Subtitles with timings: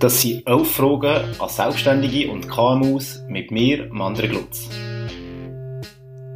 [0.00, 4.68] Das sind elf Fragen an Selbstständige und KMUs mit mir, Mandre Glutz.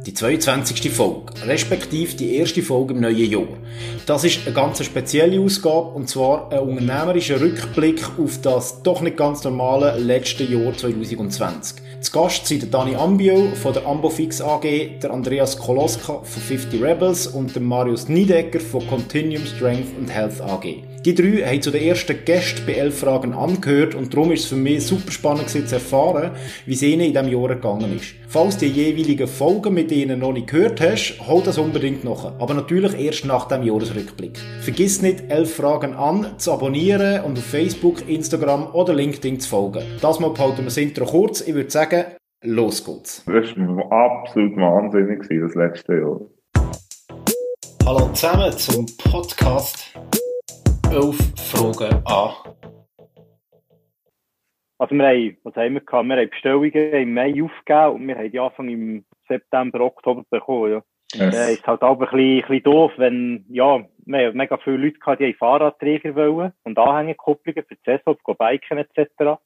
[0.05, 0.89] Die 22.
[0.91, 3.47] Folge, respektive die erste Folge im neuen Jahr.
[4.05, 9.17] Das ist eine ganz spezielle Ausgabe und zwar ein unternehmerischer Rückblick auf das doch nicht
[9.17, 11.83] ganz normale letzte Jahr 2020.
[12.01, 14.63] Zu Gast sind der Dani Ambio von der Ambofix AG,
[15.01, 20.41] der Andreas Koloska von 50 Rebels und der Marius Niedecker von Continuum Strength and Health
[20.41, 20.88] AG.
[21.05, 24.49] Die drei haben zu den ersten Gästen bei elf Fragen angehört und darum ist es
[24.49, 26.31] für mich super spannend zu erfahren,
[26.65, 28.15] wie es ihnen in diesem Jahr gegangen ist.
[28.27, 32.37] Falls du die jeweiligen Folgen mit ihnen noch nicht gehört hast, hol das unbedingt noch.
[32.37, 34.37] Aber natürlich erst nach dem Jahresrückblick.
[34.59, 39.83] Vergiss nicht, elf Fragen an zu abonnieren und auf Facebook, Instagram oder LinkedIn zu folgen.
[40.01, 41.39] Das mal behalten wir das Intro kurz.
[41.47, 42.03] Ich würde sagen,
[42.43, 43.23] los geht's.
[43.25, 46.19] Das war absolut wahnsinnig, das letzte Jahr.
[47.85, 49.93] Hallo zusammen zum Podcast
[50.91, 52.31] elf Fragen an.
[54.79, 56.07] Also wir haben, was haben wir gehabt?
[56.07, 60.71] Wir haben Bestellungen im Mai aufgegeben und wir haben die Anfang im September, Oktober bekommen,
[60.71, 60.81] ja.
[61.13, 61.35] Yes.
[61.35, 64.77] Äh, ist halt auch ein bisschen, ein bisschen doof, wenn, ja, wir haben mega viele
[64.77, 69.39] Leute gehabt, die haben Fahrradträger wollen und Anhängerkupplungen für die Saison, für Biken etc.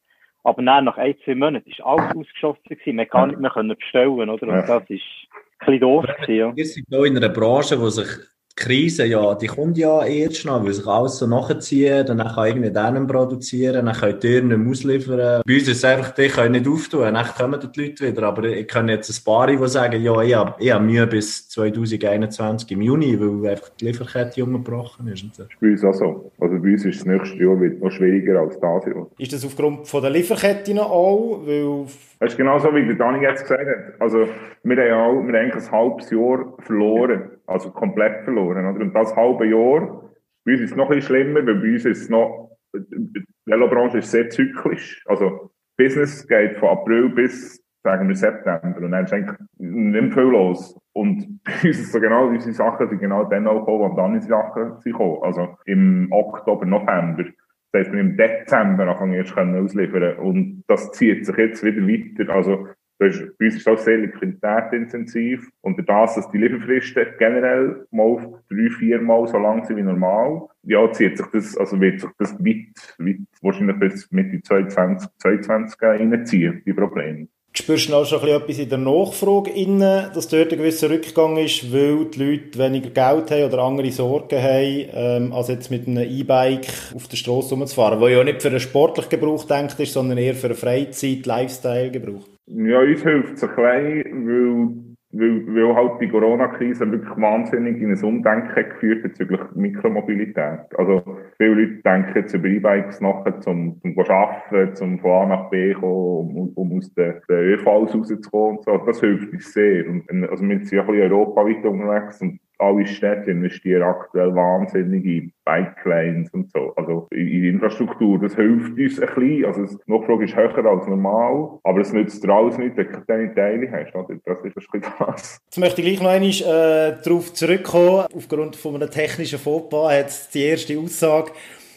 [0.43, 2.95] Aber dann, nach ein, zwei Monaten, ist alles ausgeschossen gewesen.
[2.97, 4.47] Man kann nicht mehr bestellen, oder?
[4.47, 4.61] Und ja.
[4.61, 6.55] das ist ein bisschen doof gewesen, ja.
[6.55, 8.07] Wir sind auch in einer Branche, wo sich
[8.55, 12.71] Krise, ja, die kommt ja erst noch, weil sich alles so nachziehen, dann kann irgendwie
[12.71, 15.41] denen produzieren, dann können die nicht mehr ausliefern.
[15.45, 18.43] Bei uns ist es einfach, die können nicht auftun, dann kommen die Leute wieder, aber
[18.43, 22.71] ich kann jetzt ein paar, die sagen, ja, ich habe, ich habe Mühe bis 2021
[22.71, 25.25] im Juni, weil einfach die Lieferkette umgebrochen ist.
[25.35, 26.31] Das ist bei uns auch so.
[26.39, 29.07] Also bei uns ist das nächste Jahr noch schwieriger als das Jahr.
[29.17, 31.87] Ist das aufgrund von der Lieferkette noch auch, weil
[32.19, 33.99] das ist genau so, wie der Dani jetzt gesagt hat.
[33.99, 34.27] Also,
[34.63, 37.31] wir haben ja auch, wir haben ein halbes Jahr verloren.
[37.45, 38.79] Also komplett verloren, oder?
[38.79, 40.11] Und das halbe Jahr,
[40.45, 43.25] bei uns ist es noch ein bisschen schlimmer, weil bei uns ist es noch, die
[43.45, 45.03] Velobranche ist sehr zyklisch.
[45.07, 48.77] Also, Business geht von April bis, sagen wir, September.
[48.77, 50.77] Und dann ist eigentlich nicht viel los.
[50.93, 54.13] Und bei uns ist so genau, unsere Sachen sind genau dann auch gekommen, wann dann
[54.13, 55.19] unsere Sachen sind gekommen.
[55.23, 57.25] Also, im Oktober, November.
[57.71, 60.17] Das heißt, wir im Dezember anfangen erst können ausliefern.
[60.17, 62.33] Und das zieht sich jetzt wieder weiter.
[62.33, 62.67] Also,
[62.99, 65.49] das ist, bei uns ist auch sehr liquiditätsintensiv.
[65.61, 70.43] Und das, dass die Lieferfristen generell mal drei, vier Mal so lang sind wie normal,
[70.63, 75.81] ja, zieht sich das, also wird sich das weit, weit wahrscheinlich bis Mitte 2020, 2022
[75.81, 77.27] reinziehen, die Probleme.
[77.55, 81.71] Spürst du auch schon etwas in der Nachfrage innen, dass dort ein gewisser Rückgang ist,
[81.71, 86.09] weil die Leute weniger Geld haben oder andere Sorgen haben, ähm, als jetzt mit einem
[86.09, 90.17] E-Bike auf der Straße rumzufahren, wo ja nicht für einen sportlichen Gebrauch denkt ist, sondern
[90.17, 92.32] eher für einen Freizeit-, Lifestyle-Gebrauch?
[92.45, 97.91] Ja, uns hilft es ein bisschen, weil weil, weil halt die Corona-Krise wirklich wahnsinnig in
[97.91, 100.61] ein Umdenken geführt bezüglich Mikromobilität.
[100.75, 101.03] Also,
[101.37, 105.73] viele Leute denken jetzt über E-Bikes nachher zum, zum Arbeiten, zum von A nach B
[105.73, 108.77] kommen, um, um aus den, den ÖVs rauszukommen und so.
[108.77, 109.87] Das hilft uns sehr.
[109.87, 115.05] Und, also, wir sind ja ein bisschen europaweit unterwegs und alle Städte investieren aktuell wahnsinnig
[115.05, 116.73] in Bike-Lanes und so.
[116.75, 118.19] Also in, in Infrastruktur.
[118.19, 119.45] Das hilft uns ein bisschen.
[119.45, 123.33] Also die Nachfrage ist höher als normal, aber es nützt alles nicht, wenn du keine
[123.33, 123.95] Teile hast.
[123.95, 124.15] Oder?
[124.25, 125.41] Das ist ein bisschen das.
[125.45, 128.05] Jetzt möchte ich gleich noch einmal äh, darauf zurückkommen.
[128.15, 131.31] Aufgrund von einem technischen Fauxpas hat die erste Aussage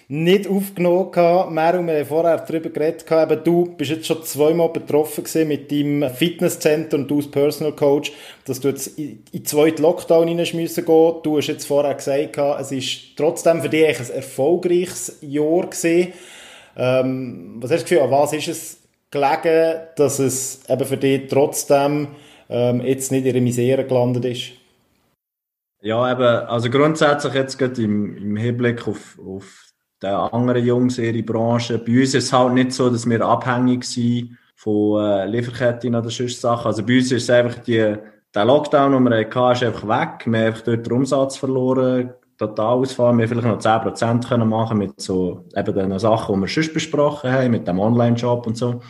[0.08, 1.50] nicht aufgenommen gehabt.
[1.50, 5.48] Meru, wir haben vorher darüber geredet gehabt, eben, du bist jetzt schon zweimal betroffen gewesen
[5.48, 8.12] mit deinem Fitnesscenter und du als Personal Coach,
[8.44, 11.14] dass du jetzt in den zweiten Lockdown reinschmissen gehen.
[11.24, 16.12] Du hast jetzt vorher gesagt gehabt, es ist trotzdem für dich ein erfolgreiches Jahr gewesen.
[16.76, 18.78] Ähm, was hast du Gefühl, an was ist es
[19.10, 22.08] gelegen, dass es eben für dich trotzdem
[22.48, 24.52] ähm, jetzt nicht in der Misere gelandet ist?
[25.80, 29.65] Ja, eben, also grundsätzlich jetzt gerade im, im Hinblick auf, auf
[30.02, 31.78] den anderen Jungs ihre Branche.
[31.78, 36.10] Bei uns ist es halt nicht so, dass wir abhängig sind von äh, Lieferketten oder
[36.10, 36.66] sonst Sachen.
[36.66, 37.96] Also bei uns ist es einfach die,
[38.34, 40.26] der Lockdown, den wir hatten, ist einfach weg.
[40.26, 43.18] Wir haben einfach dort den Umsatz verloren, total ausfallen.
[43.18, 46.74] Wir haben vielleicht noch 10% können machen mit so eben den Sachen, die wir sonst
[46.74, 48.80] besprochen haben, mit dem Online-Job und so.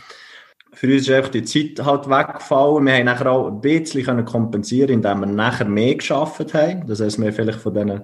[0.72, 2.84] Für uns ist einfach die Zeit halt weggefallen.
[2.84, 6.86] Wir haben nachher auch ein bisschen kompensieren, indem wir nachher mehr geschafft haben.
[6.86, 8.02] Das heisst, wir vielleicht von diesen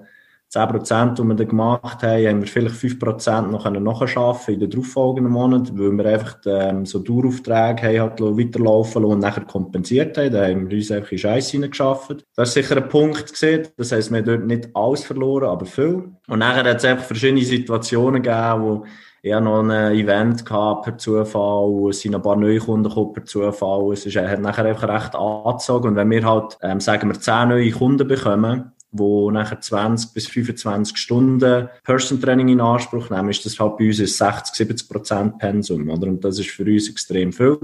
[0.53, 5.33] 10%, die wir dann gemacht haben, haben wir vielleicht 5% noch nachschaffen in den darauffolgenden
[5.33, 10.31] Monaten, weil wir einfach ähm, so Daueraufträge haben halt weiterlaufen lassen und nachher kompensiert haben.
[10.31, 12.27] Da haben wir uns einfach in Scheiße hineingeschafft.
[12.37, 13.69] Das ist sicher ein Punkt gesehen.
[13.79, 16.11] Das heisst, wir haben dort nicht alles verloren, aber viel.
[16.29, 18.85] Und nachher hat es einfach verschiedene Situationen gegeben, wo
[19.23, 23.25] ich noch ein Event gehabt per Zufall, es sind ein paar neue Kunden gekommen per
[23.25, 27.19] Zufall, es ist, hat nachher einfach recht angezogen und wenn wir halt, ähm, sagen wir,
[27.19, 33.31] 10 neue Kunden bekommen, wo nachher 20 bis 25 Stunden Person Training in Anspruch nehmen,
[33.31, 36.07] ist das halt bei uns ein 60, 70 Prozent Pensum, oder?
[36.07, 37.59] Und das ist für uns extrem viel.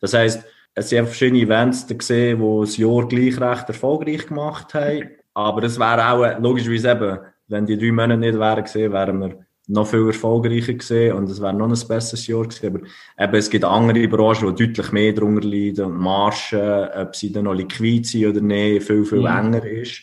[0.00, 0.44] Das heisst,
[0.74, 5.10] es sind verschiedene Events gesehen, die das Jahr gleich recht erfolgreich gemacht haben.
[5.34, 7.18] Aber es wäre auch, logischerweise eben,
[7.48, 11.40] wenn die drei Monate nicht wären gesehen, wären wir noch viel erfolgreicher gesehen und es
[11.40, 12.66] wäre noch ein besseres Jahr gewesen.
[12.66, 12.80] Aber
[13.24, 17.44] eben, es gibt andere Branchen, die deutlich mehr darunter leiden und Marschen, ob sie dann
[17.44, 19.20] noch liquid sind oder nicht, viel, viel.
[19.20, 19.26] Mhm.
[19.26, 20.02] enger ist.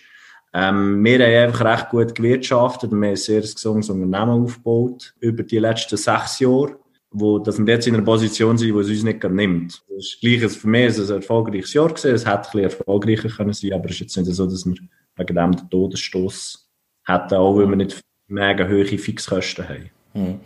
[0.60, 5.14] Ähm, wir haben einfach recht gut gewirtschaftet und wir haben ein sehr gesundes Unternehmen aufgebaut
[5.20, 6.80] über die letzten sechs Jahre,
[7.12, 9.84] wo, dass wir jetzt in einer Position sind, wo es uns nicht nimmt.
[9.88, 12.16] Das ist gleiches für mich ist ein erfolgreiches Jahr gewesen.
[12.16, 14.76] Es hätte ein bisschen erfolgreicher können sein, aber es ist jetzt nicht so, dass wir
[15.18, 16.68] wegen dem den Todesstoß
[17.06, 19.90] hätten, auch weil wir nicht mega hohe Fixkosten haben.
[20.14, 20.40] Hm.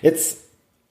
[0.00, 0.41] Jetzt,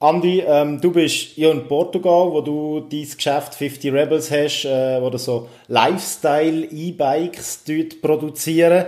[0.02, 5.00] Andi, ähm, du bist ja in Portugal, wo du dein Geschäft 50 Rebels hast, äh,
[5.00, 8.86] wo du so Lifestyle-E-Bikes dort produzieren.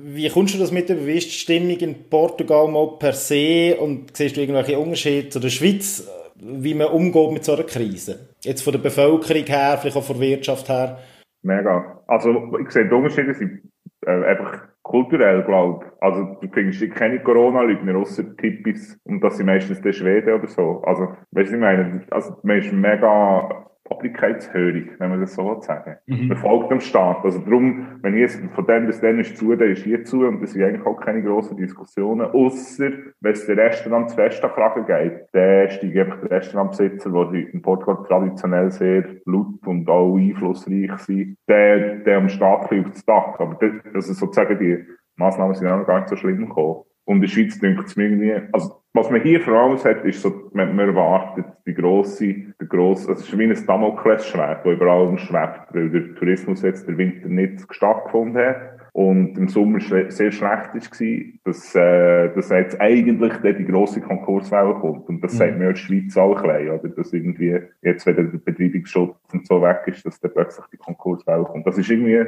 [0.00, 4.38] Wie kommst du das mit der Wie Stimmung in Portugal mal per se und siehst
[4.38, 8.30] du irgendwelche Unterschiede zu der Schweiz, wie man umgeht mit so einer Krise?
[8.42, 11.00] Jetzt von der Bevölkerung her, vielleicht auch von der Wirtschaft her?
[11.42, 12.02] Mega.
[12.06, 12.30] Also
[12.64, 13.60] ich sehe, die Unterschiede sind
[14.06, 16.02] äh, einfach kulturell, glaube ich.
[16.02, 20.82] Also, du findest keine Corona-Leugner, außer Tippis, und das sind meistens die Schweden oder so.
[20.84, 25.96] Also, weißt du, ich meine, also, man ist mega obrigkeitshörig, wenn man das so sagen.
[26.06, 26.28] Mhm.
[26.28, 27.24] Man folgt dem Staat.
[27.24, 30.26] Also darum, wenn ich jetzt von dem bis dann ist zu, dann ist hier zu
[30.26, 32.90] und das sind eigentlich auch keine grossen Diskussionen, außer
[33.20, 37.52] wenn es der Restaurant zu fest an Kragen geht, dann steigt einfach der Restaurantbesitzer, der
[37.52, 43.04] in Portugal traditionell sehr laut und auch einflussreich sind, der, der am Staat auf das
[43.04, 43.38] Dach.
[43.38, 44.84] Aber das, also sozusagen die
[45.16, 46.84] Massnahmen sind auch gar nicht so schlimm gekommen.
[47.08, 50.04] Und in der Schweiz denkt es mir irgendwie, also, was man hier vor allem hat,
[50.04, 54.66] ist so, man, man erwartet die grosse, der grosse, also es ist wie ein Damoklesschwert,
[54.66, 58.56] das über allem schwebt, weil der Tourismus jetzt der Winter nicht stattgefunden hat
[58.92, 65.08] und im Sommer sehr schlecht war, dass, äh, dass jetzt eigentlich die grosse Konkurswelle kommt.
[65.08, 65.38] Und das mhm.
[65.38, 66.88] sagt mir in der Schweiz auch bisschen, oder?
[66.90, 71.44] Dass irgendwie, jetzt, wenn der Betreibungsschutz und so weg ist, dass dann plötzlich die Konkurswelle
[71.44, 71.66] kommt.
[71.66, 72.26] Das ist irgendwie,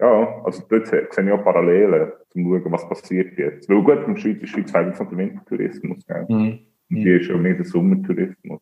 [0.00, 3.68] ja, also dort sehe ich auch Parallelen, zum schauen, was passiert jetzt.
[3.68, 6.26] Weil gut, im Schweiz, Schweiz fällt von der Wintertourismus, gell?
[6.28, 6.58] Mhm.
[6.90, 8.60] Und die ist auch nicht der Sommertourismus.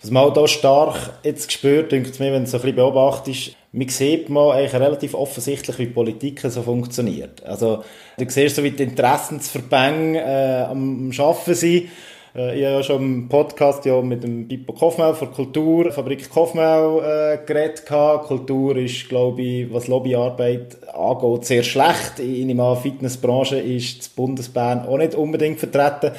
[0.00, 3.56] Was man auch da stark jetzt gespürt, denkt mir, wenn du so ein bisschen beobachtest,
[3.72, 7.44] man sieht man eigentlich relativ offensichtlich, wie Politik so funktioniert.
[7.44, 7.84] Also,
[8.18, 11.88] du siehst so, wie die Interessensverbände äh, am, am Arbeiten sind
[12.36, 16.28] äh, ich habe ja schon im Podcast ja mit dem Pippo Kofmau von Kultur, Fabrik
[16.30, 18.26] Kofmau äh, geredet gehabt.
[18.26, 22.18] Kultur ist, glaube ich, was Lobbyarbeit angeht, sehr schlecht.
[22.18, 26.12] In der Fitnessbranche ist das Bundesbahn auch nicht unbedingt vertreten.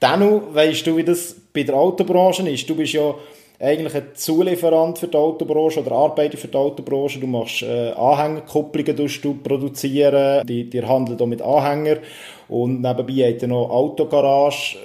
[0.00, 2.68] Dennoch, weißt du, wie das bei der Autobranche ist?
[2.68, 3.14] Du bist ja
[3.58, 7.20] eigentlich ein Zulieferant für die Autobranche oder Arbeiter für die Autobranche.
[7.20, 12.00] Du machst äh, Anhängerkupplungen du produzieren, die, die handeln hier mit Anhängern
[12.48, 14.76] und nebenbei hat er noch Autogarage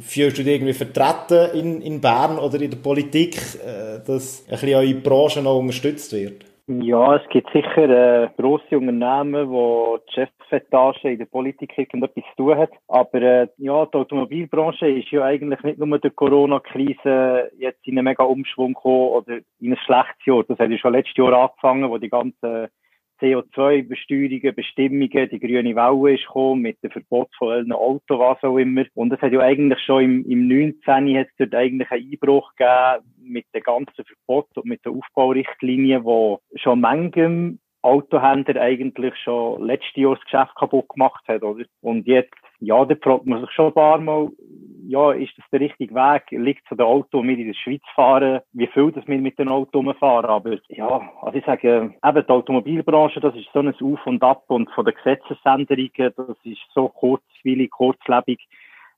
[0.00, 4.50] fühlst du dich irgendwie vertreten in, in Bern oder in der Politik, äh, dass ein
[4.50, 6.44] bisschen eure Branche noch unterstützt wird?
[6.68, 12.42] Ja, es gibt sicher äh, grosse Unternehmen, wo die Chefetage in der Politik irgendetwas zu
[12.42, 12.70] tun hat.
[12.88, 18.06] Aber äh, ja, die Automobilbranche ist ja eigentlich nicht nur durch Corona-Krise jetzt in einen
[18.06, 20.42] mega Umschwung gekommen oder in ein schlechtes Jahr.
[20.42, 22.66] Das hat ja schon letztes Jahr angefangen, wo die ganzen
[23.20, 28.58] CO2-Besteuerungen, Bestimmungen, die grüne Welle ist gekommen, mit dem Verbot von allen Autos, was auch
[28.58, 28.84] immer.
[28.94, 31.18] Und es hat ja eigentlich schon im, im 19.
[31.18, 36.04] hat es dort eigentlich einen Einbruch gegeben mit den ganzen Verbot und mit den Aufbaurichtlinien,
[36.04, 41.64] wo schon manchem Autohändler eigentlich schon letztes Jahr das Geschäft kaputt gemacht hat, oder?
[41.82, 44.30] Und jetzt, ja, da fragt man sich schon ein paar Mal,
[44.88, 46.30] ja, ist das der richtige Weg?
[46.30, 48.40] Liegt es an den Auto, wir in der Schweiz fahren?
[48.52, 50.26] Wie viel das wir mit den Autos fahren?
[50.26, 54.44] Aber ja, also ich sage, eben die Automobilbranche, das ist so ein Auf und Ab
[54.48, 58.40] und von den Gesetzesänderungen, das ist so kurzweilig, kurzlebig.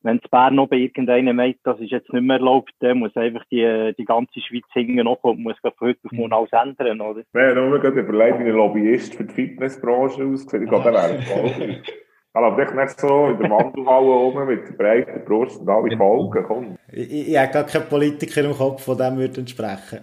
[0.03, 3.45] Wenn es Bern oben irgendeiner meint, das ist jetzt nicht mehr erlaubt, dann muss einfach
[3.51, 7.23] die, die ganze Schweiz hingen noch und muss von heute auf morgen alles ändern, oder?
[7.35, 10.63] Ja, nur gerade überlegt, wie ein Lobbyist für die Fitnessbranche aussieht.
[10.63, 11.83] Ich glaube, der wäre
[12.33, 12.45] voll.
[12.45, 16.45] Aber dich nicht so in der Wandelhalle oben mit der breiten Brust und alle Folgen,
[16.47, 16.79] komm.
[16.93, 19.99] Ich, ich habe gar keinen Politiker im Kopf, von dem würde entsprechen.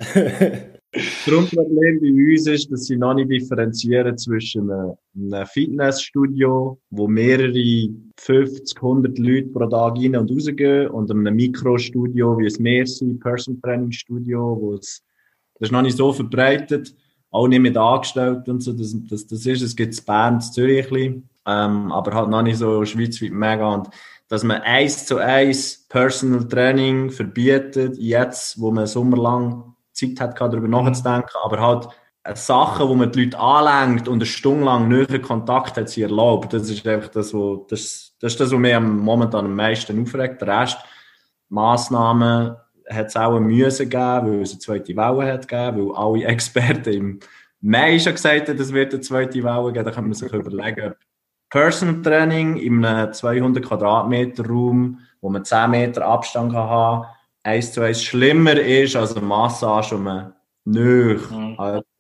[0.92, 7.90] das Grundproblem bei uns ist, dass sie noch nicht differenzieren zwischen einem Fitnessstudio, wo mehrere
[8.18, 13.60] 50, 100 Leute pro Tag rein und rausgehen, und einem Mikrostudio wie ein Merci Person
[13.62, 15.04] Training Studio, wo es,
[15.60, 16.96] das ist noch nicht so verbreitet,
[17.32, 20.86] auch nicht mit Angestellten und so, das, das, das ist, es gibt es Bern, Zürich
[20.86, 23.68] ein bisschen ähm, aber halt noch nicht so schweizweit mega.
[23.68, 23.90] Und
[24.28, 30.68] dass man eins zu eins Personal Training verbietet, jetzt, wo man sommerlang Zeit hat, darüber
[30.68, 31.88] nachzudenken, aber halt
[32.34, 36.54] Sachen, wo man die Leute anlenkt und eine Stunde lang näher Kontakt hat sie erlaubt.
[36.54, 40.42] Das ist einfach das, wo, das, das ist das, was mir momentan am meisten aufregt.
[40.42, 40.80] Der Rest,
[41.50, 42.56] Massnahmen,
[42.90, 46.24] hat es auch eine Müsse gegeben, weil es eine zweite Welle hat gegeben, weil alle
[46.26, 47.20] Experten im
[47.62, 49.86] Mai schon gesagt haben, es wird eine zweite Welle geben.
[49.86, 50.94] Da kann man sich überlegen,
[51.56, 57.06] Personal Training in einem 200 Quadratmeter Raum, wo man 10 Meter Abstand kann haben,
[57.44, 60.34] eins zu eins schlimmer ist als eine Massage, wo man
[60.66, 61.56] nicht mhm.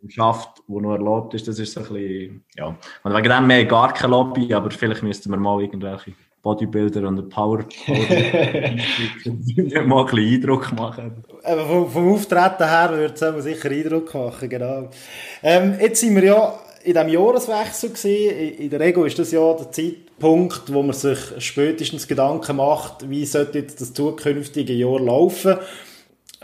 [0.10, 1.48] schafft, wo noch erlaubt ist.
[1.48, 2.76] Das ist so ein bisschen, ja.
[3.04, 7.30] Und wegen dem mehr gar keine Lobby, aber vielleicht müssten wir mal irgendwelche Bodybuilder und
[7.30, 7.96] Power, Power
[9.86, 11.24] mal ein bisschen Eindruck machen.
[11.46, 14.90] Aber vom, vom Auftreten her würde es sicher Eindruck machen, genau.
[15.42, 16.54] Ähm, jetzt sind wir ja
[16.86, 18.58] in diesem Jahreswechsel gesehen.
[18.60, 23.26] In der Regel ist das ja der Zeitpunkt, wo man sich spätestens Gedanken macht, wie
[23.26, 25.56] sollte jetzt das zukünftige Jahr laufen.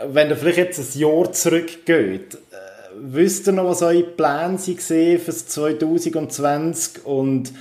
[0.04, 2.56] Wenn ihr vielleicht jetzt ein Jahr zurückgeht, äh,
[2.98, 7.52] wisst ihr noch, was eure Pläne sind für 2020 und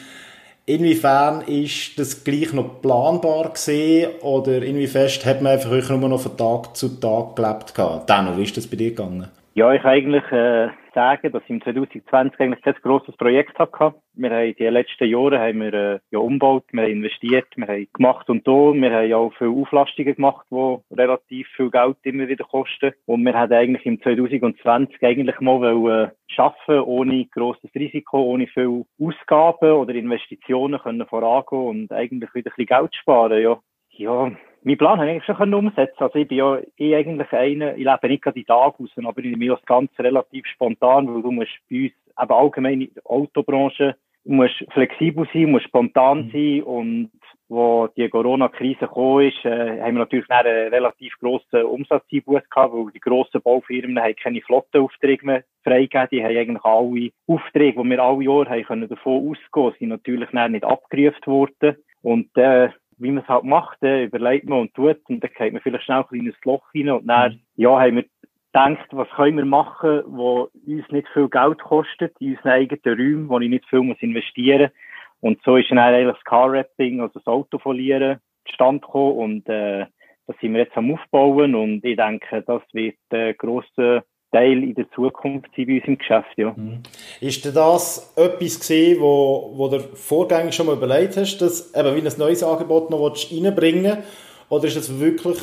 [0.66, 6.36] inwiefern ist das gleich noch planbar gesehen oder inwiefern hat man einfach nur noch von
[6.36, 7.74] Tag zu Tag gelebt?
[8.10, 9.28] Dano, wie ist das bei dir gegangen?
[9.54, 13.93] Ja, ich eigentlich äh, sagen, dass ich im 2020 eigentlich kein grosses Projekt hatte.
[14.13, 17.88] Wir haben die letzten Jahre haben wir, äh, ja umgebaut, wir haben investiert, wir haben
[17.93, 18.51] gemacht und da.
[18.51, 22.93] Wir haben ja auch viele Auflastungen gemacht, die relativ viel Geld immer wieder kosten.
[23.05, 28.86] Und wir haben eigentlich im 2020 eigentlich mal wollen, schaffen, ohne grosses Risiko, ohne viel
[29.00, 33.60] Ausgaben oder Investitionen können vorangehen und eigentlich wieder ein bisschen Geld sparen, ja.
[33.93, 34.31] Ja,
[34.63, 38.08] mein Plan habe ich schon umsetzen Also ich bin ja eh eigentlich einer, ich lebe
[38.08, 41.51] nicht gerade die Tage raus, aber ich bin das Ganze relativ spontan, weil du musst
[41.70, 46.32] bei uns eben allgemein in der Autobranche, du musst flexibel sein, musst spontan mhm.
[46.32, 47.12] sein und
[47.51, 52.91] wo die Corona-Krise gekommen ist, äh, haben wir natürlich einen relativ grossen Umsatzeinbuß gehabt, weil
[52.94, 56.08] die grossen Baufirmen haben keine Flottenaufträge mehr freigegeben.
[56.13, 60.32] Die haben eigentlich alle Aufträge, die wir alle Jahre haben können davon ausgehen, sind natürlich
[60.32, 61.75] nicht abgerufen worden.
[62.01, 62.70] Und äh,
[63.01, 65.86] wie man es halt macht, äh, überlegt man und tut und dann geht man vielleicht
[65.86, 68.05] schnell ein kleines Loch rein und dann, ja, haben wir
[68.53, 73.29] gedacht, was können wir machen, wo uns nicht viel Geld kostet, in unseren eigenen Räumen,
[73.29, 74.72] wo ich nicht viel muss investieren
[75.20, 79.86] Und so ist dann eigentlich das Car-Wrapping, also das Auto verlieren, zustande gekommen und äh,
[80.27, 84.76] das sind wir jetzt am Aufbauen und ich denke, das wird äh, grosser Teil in
[84.76, 86.54] der Zukunft sein bei uns im Geschäft, ja.
[86.56, 86.80] Mhm.
[87.20, 91.96] Ist denn das etwas gewesen, wo, wo der vorgängig schon mal überlegt hast, dass eben
[91.96, 93.98] wie ein neues Angebot noch reinbringen
[94.50, 95.38] Oder ist das wirklich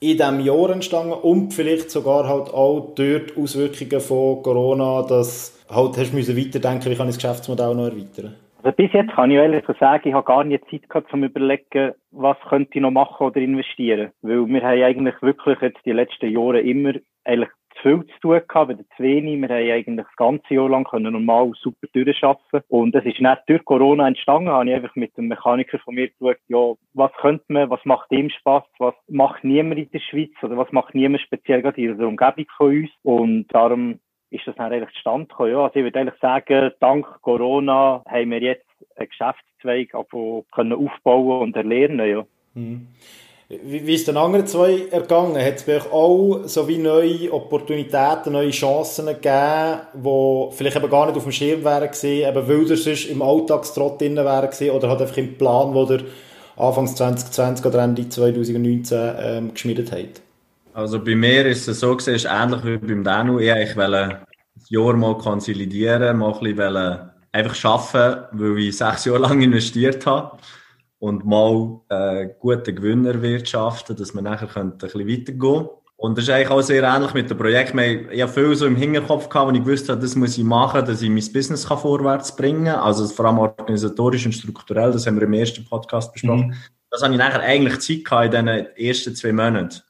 [0.00, 5.96] in diesem Jahr entstanden und vielleicht sogar halt auch dort Auswirkungen von Corona, dass halt
[5.96, 8.34] hast du müssen weiterdenken, wie kann ich das Geschäftsmodell noch erweitern?
[8.62, 11.92] Also bis jetzt kann ich ehrlich sagen, ich habe gar nicht Zeit gehabt, zum überlegen,
[12.12, 14.10] was könnte ich noch machen oder investieren.
[14.22, 18.40] Weil wir haben eigentlich wirklich jetzt die letzten Jahre immer eigentlich zu viel zu tun
[18.48, 19.40] gehabt, oder zu wenig.
[19.40, 23.42] Wir haben eigentlich das ganze Jahr lang können normal super durcharbeiten Und das ist nicht
[23.46, 24.48] durch Corona entstanden.
[24.48, 28.10] Habe ich einfach mit dem Mechaniker von mir geschaut, ja, was könnte man, was macht
[28.10, 31.98] ihm Spaß, was macht niemand in der Schweiz oder was macht niemand speziell gerade in
[31.98, 32.90] der Umgebung von uns.
[33.02, 34.00] Und darum
[34.30, 35.52] ist das dann eigentlich zustande gekommen.
[35.52, 41.56] Ja, also ich würde eigentlich sagen, dank Corona haben wir jetzt einen Geschäftszweig aufbauen und
[41.56, 42.24] erlernen, ja.
[42.54, 42.88] Mhm.
[43.48, 45.36] Wie, wie ist den anderen zwei ergangen?
[45.36, 50.88] Hat es bei euch auch so wie neue Opportunitäten, neue Chancen gegeben, die vielleicht eben
[50.88, 54.88] gar nicht auf dem Schirm gesehen, eben weil ihr sonst im Alltagstrott drin wären oder
[54.88, 56.04] hat einfach im Plan, wo ihr
[56.56, 60.22] Anfangs 2020 oder Ende 2019 ähm, geschmiedet habt?
[60.72, 63.40] Also bei mir ist es so gesehen, ist ähnlich wie beim Danu.
[63.40, 64.20] Ich wollte
[64.56, 70.06] das Jahr mal konsolidieren, mal ein bisschen einfach arbeiten, weil ich sechs Jahre lang investiert
[70.06, 70.38] habe
[71.04, 76.30] und mal äh, gute Gewinner erwirtschaften, dass wir nachher ein bisschen weitergehen Und das ist
[76.30, 77.74] eigentlich auch sehr ähnlich mit dem Projekt.
[78.10, 80.86] Ich habe viel so im Hinterkopf gehabt, wo ich gewusst habe, das muss ich machen,
[80.86, 82.80] dass ich mein Business kann vorwärts bringen kann.
[82.80, 86.46] Also vor allem organisatorisch und strukturell, das haben wir im ersten Podcast besprochen.
[86.46, 86.54] Mhm.
[86.90, 89.82] Das habe ich nachher eigentlich Zeit gehabt in den ersten zwei Monaten.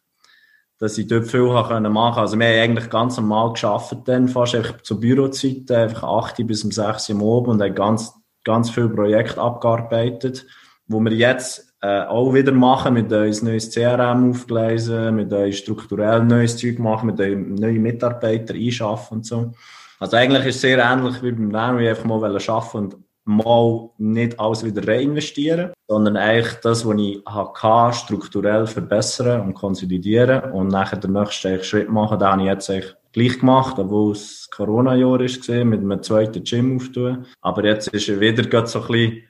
[0.81, 2.21] Dass ich dort viel machen konnte.
[2.21, 6.65] Also wir haben eigentlich ganz normal geschafft dann, fast einfach zur Bürozeit, einfach 8 bis
[6.65, 10.45] um 6 Uhr oben und haben ganz, ganz viele Projekte abgearbeitet
[10.87, 16.25] wo wir jetzt äh, auch wieder machen, mit uns neues CRM aufgleisen, mit uns strukturell
[16.25, 19.53] neues Zeug machen, mit uns neue Mitarbeiter einschaffen und so.
[20.01, 23.91] Also eigentlich ist es sehr ähnlich wie beim Lernen, wie einfach mal arbeiten und mal
[23.99, 30.69] nicht alles wieder reinvestieren, sondern eigentlich das, was ich hatte, strukturell verbessern und konsolidieren und
[30.69, 32.19] nachher den nächsten Schritt machen.
[32.19, 36.77] Den habe ich jetzt eigentlich gleich gemacht, obwohl es Corona-Jahr ist, mit einem zweiten Gym
[36.77, 37.25] auftun.
[37.41, 39.23] Aber jetzt ist er wieder so ein bisschen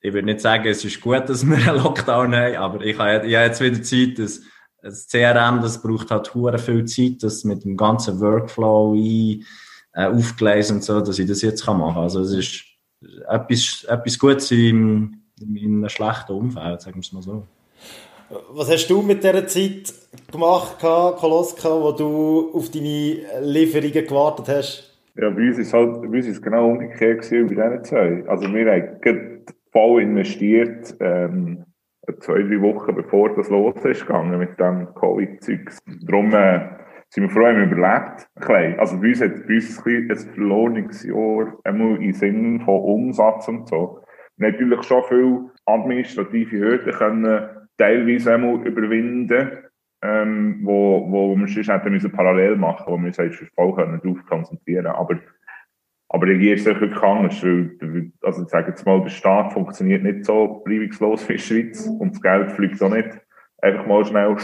[0.00, 3.26] ich würde nicht sagen, es ist gut, dass wir einen Lockdown haben, aber ich habe,
[3.26, 4.42] ich habe jetzt wieder Zeit, dass
[4.82, 9.44] das CRM, das braucht halt hure viel Zeit, das mit dem ganzen Workflow ein,
[9.94, 12.02] äh, aufgelesen und so, dass ich das jetzt kann machen kann.
[12.04, 12.64] Also es ist
[13.28, 17.42] etwas, etwas Gutes in, in einem schlechten Umfeld, sagen wir es mal so.
[18.52, 19.94] Was hast du mit dieser Zeit
[20.32, 24.92] gemacht, Koloska, wo du auf deine Lieferungen gewartet hast?
[25.16, 28.28] Ja, bei uns ist halt, bei uns ist genau umgekehrt gewesen bei diesen zwei.
[28.28, 29.00] Also wir haben
[29.76, 31.66] voll investiert, ähm,
[32.20, 35.78] zwei, drei Wochen bevor das los ist gegangen mit dem Covid-Zeugs.
[36.06, 36.60] Darum, äh,
[37.10, 38.26] sind wir froh, haben wir überlebt.
[38.80, 43.48] Also bei uns hat bei uns ein, ein verlorenes Jahr, einmal im Sinne von Umsatz
[43.48, 44.00] und so.
[44.38, 49.66] Natürlich schon viel administrative Hürden können teilweise einmal überwinden
[50.02, 53.16] ähm, wo, wo wir sonst hätten müssen parallel machen, wo wir uns
[53.54, 55.18] voll können darauf konzentrieren Aber,
[56.08, 60.02] aber hier ist es wirklich anders, weil, also ich sage jetzt mal, der Staat funktioniert
[60.02, 63.20] nicht so reibungslos wie in der Schweiz und das Geld fliegt auch nicht
[63.60, 64.36] einfach mal schnell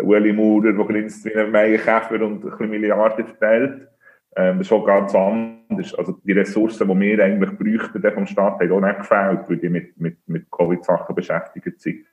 [0.00, 3.88] Ueli Maurer, der grinst wie ein Meienkäfer und ein bisschen Milliarden verteilt.
[4.36, 5.94] Ähm, das ist schon ganz anders.
[5.94, 9.68] Also die Ressourcen, die wir eigentlich bräuchten vom Staat, haben auch nicht gefällt, weil die
[9.68, 12.06] mit, mit, mit Covid-Sachen beschäftigt sind.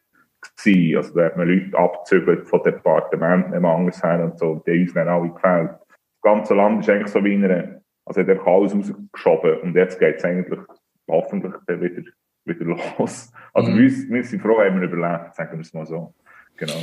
[0.97, 5.07] Also da hat man Leute abgezügelt von Departementen, anders her und so, die uns dann
[5.07, 5.71] alle gefällt.
[5.71, 7.78] Das ganze Land ist eigentlich so wie in einer,
[8.09, 10.59] also hat einfach alles rausgeschoben und jetzt geht es eigentlich
[11.07, 12.01] hoffentlich dann wieder,
[12.45, 13.31] wieder los.
[13.53, 13.77] Also mhm.
[13.77, 16.13] wir, wir sind froh, haben wir überlebt, sagen wir es mal so.
[16.57, 16.73] Genau.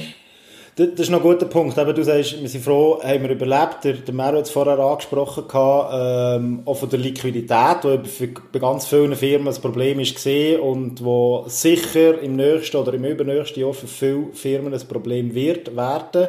[0.76, 1.78] Das ist noch ein guter Punkt.
[1.78, 3.82] Eben, du sagst, wir sind froh, haben wir überlebt.
[3.82, 8.58] Der, der Mero hat es vorher angesprochen, ähm, auch von der Liquidität, die für, bei
[8.58, 13.62] ganz vielen Firmen ein Problem ist gesehen und wo sicher im nächsten oder im übernächsten
[13.62, 16.28] Jahr für viele Firmen ein Problem wird werden.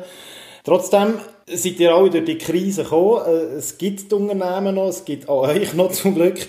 [0.64, 1.16] Trotzdem
[1.48, 3.22] seid ihr alle durch die Krise gekommen.
[3.26, 6.48] Äh, es gibt die Unternehmen noch, es gibt auch euch noch zum Glück.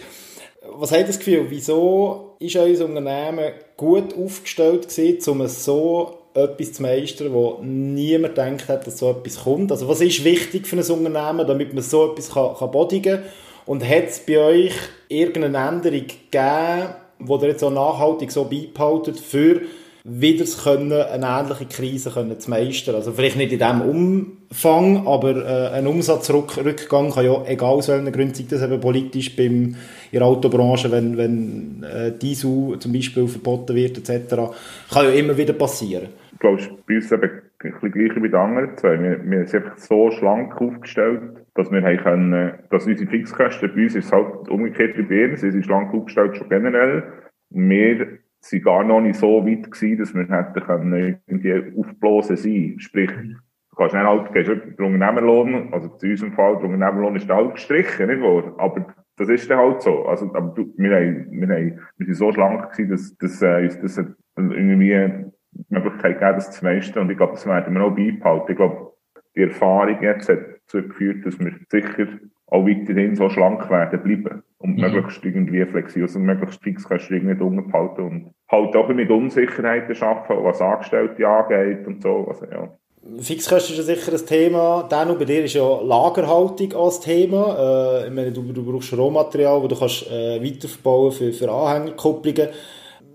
[0.70, 6.74] Was habt ihr das Gefühl, wieso ist euer Unternehmen gut aufgestellt gewesen, um so etwas
[6.74, 9.72] zu meistern, wo niemand denkt hat, dass so etwas kommt?
[9.72, 13.22] Also was ist wichtig für ein Unternehmen, damit man so etwas kann, kann bodigen
[13.66, 14.74] Und hat es bei euch
[15.08, 19.62] irgendeine Änderung gegeben, die ihr jetzt so nachhaltig so beibehaltet, für
[20.08, 22.94] wieder können, eine ähnliche Krise können zu meistern.
[22.94, 28.10] Also vielleicht nicht in diesem Umfang, aber äh, ein Umsatzrückgang kann ja, egal aus welchen
[28.10, 29.76] Gründen, sei das eben politisch beim,
[30.10, 34.34] in der Autobranche, wenn, wenn äh, Diesel zum Beispiel verboten wird etc.,
[34.92, 36.08] kann ja immer wieder passieren.
[36.32, 39.02] Ich glaube, bei uns eben ein bisschen gleich wie die anderen zwei.
[39.02, 41.20] Wir, wir sind einfach so schlank aufgestellt,
[41.54, 45.24] dass wir haben können, dass unsere Fixkosten, bei uns ist es halt umgekehrt wie bei
[45.24, 47.02] ihnen, sie sind schlank aufgestellt schon generell.
[47.50, 52.74] Wir sind gar noch nicht so weit gewesen, dass wir hätten können irgendwie aufblasen sein.
[52.78, 57.28] Sprich, du kannst nicht halt, gehst den Unternehmerlohn, also zu unserem Fall, der Unternehmerlohn ist
[57.28, 58.54] halt gestrichen, nicht wahr?
[58.58, 60.06] Aber das ist dann halt so.
[60.06, 63.64] Also, aber du, wir haben, wir haben, wir sind so schlank gewesen, dass, dass, äh,
[63.64, 63.98] uns das
[64.36, 67.02] irgendwie die Möglichkeit gegeben, das zu meistern.
[67.04, 68.52] Und ich glaube, das werden wir auch beibehalten.
[68.52, 68.92] Ich glaube,
[69.34, 72.06] die Erfahrung jetzt hat dazu geführt, dass wir sicher
[72.46, 74.92] auch weiterhin so schlank werden bleiben und mhm.
[74.92, 79.10] möglichst irgendwie flexibel und also möglichst fix kannst du nicht unterhalten und halt auch mit
[79.10, 82.26] Unsicherheiten schaffen, was Angestellte angeht und so.
[82.28, 82.68] Also, ja.
[83.20, 84.86] Fixkosten ist ja sicher ein Thema.
[84.88, 88.02] Dann bei dir ist ja Lagerhaltung als Thema.
[88.02, 92.48] Äh, ich meine, du, du brauchst Rohmaterial, das du kannst äh, weiterverbauen für, für Anhängerkupplungen.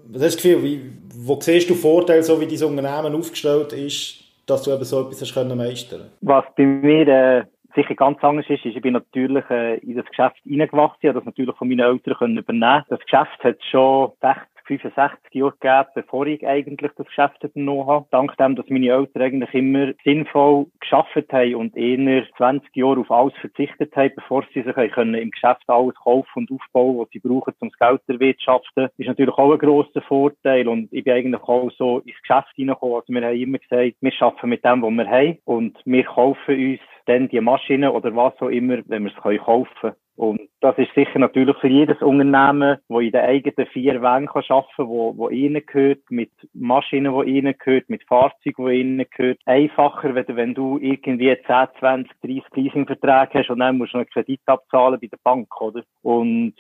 [0.08, 0.82] Was hast du das Gefühl, wie,
[1.16, 5.22] wo siehst du Vorteile, so wie dein Unternehmen aufgestellt ist, dass du eben so etwas
[5.22, 7.44] hast können meistern Was bei mir äh,
[7.76, 11.20] sicher ganz anders ist, ist, ich bin natürlich äh, in das Geschäft reingewachsen, ich habe
[11.20, 12.84] das natürlich von meinen Eltern können übernehmen.
[12.90, 18.08] Das Geschäft hat schon recht 65 Jahre gegeben, bevor ich eigentlich das Geschäft übernommen habe.
[18.12, 23.12] Dank dem, dass meine Eltern eigentlich immer sinnvoll geschafft haben und eher 20 Jahre auf
[23.12, 27.19] alles verzichtet haben, bevor sie sich können im Geschäft alles kaufen und aufbauen, was sie
[27.19, 30.67] brauchen, um das Geld zu erwirtschaften, ist natürlich auch ein grosser Vorteil.
[30.67, 32.95] Und ich bin eigentlich auch so ins Geschäft hineingekommen.
[32.95, 36.56] Also wir haben immer gesagt, wir arbeiten mit dem, was wir haben und wir kaufen
[36.56, 39.95] uns dann die Maschine oder was auch immer, wenn wir es kaufen können.
[40.15, 44.67] Und das ist sicher natürlich für jedes Unternehmen, das in den eigenen vier Wänden arbeiten
[44.76, 49.39] kann, wo, wo ihnen gehört, mit Maschinen, die ihnen gehört, mit Fahrzeugen, die ihnen gehört,
[49.45, 54.06] einfacher, wenn, wenn du irgendwie 10, 20, 30 Leasingverträge hast und dann musst du noch
[54.06, 55.84] einen Kredit abzahlen bei der Bank, oder?
[56.04, 56.54] Und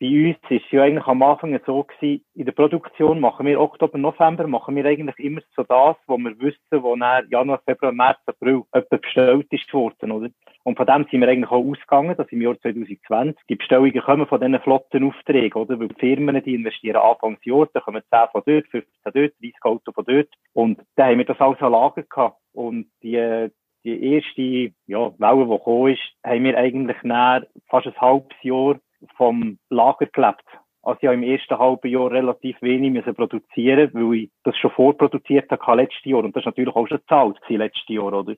[0.00, 3.98] bei uns ist ja eigentlich am Anfang so gewesen, in der Produktion machen wir Oktober,
[3.98, 8.18] November, machen wir eigentlich immer so das, wo wir wissen, wo nach Januar, Februar, März,
[8.24, 10.30] April etwa bestellt ist worden, oder?
[10.62, 14.26] Und von dem sind wir eigentlich auch ausgegangen, dass im Jahr 2020 die Bestellungen kommen
[14.26, 15.78] von diesen Flottenaufträgen, oder?
[15.78, 19.94] Weil die Firmen, die investieren Anfangsjahr, da kommen 10 von dort, 15 dort, 30 Autos
[19.94, 20.28] von dort.
[20.54, 22.38] Und da haben wir das alles an Lager gehabt.
[22.54, 23.48] Und die,
[23.84, 28.78] die erste, ja, Welle, die gekommen ist, haben wir eigentlich nach fast ein halbes Jahr
[29.16, 30.44] vom Lager gelebt.
[30.82, 34.70] Also ich habe im ersten halben Jahr relativ wenig müssen produzieren, weil ich das schon
[34.70, 36.24] vorproduziert habe letztes Jahr.
[36.24, 38.34] Und das ist natürlich auch schon gezahlt letztes Jahr, oder?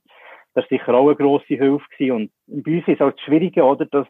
[0.55, 2.31] das war sicher auch eine grosse Hilfe gewesen.
[2.47, 4.07] Und bei uns ist auch das Schwierige, oder, dass,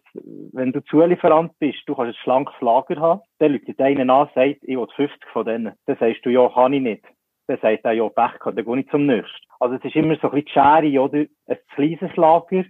[0.53, 4.59] wenn du Zulieferant bist, du kannst ein schlankes Lager haben, dann läutet einen an, sagt,
[4.63, 5.75] ich will 50 von denen.
[5.87, 7.05] Dann sagst du, ja, kann ich nicht.
[7.47, 9.47] Dann sagt er, ja, Pech gehabt, dann gehe ich zum nächsten.
[9.61, 11.25] Also es ist immer so ein bisschen die Schere, oder?
[11.47, 12.65] Ein kleines Lager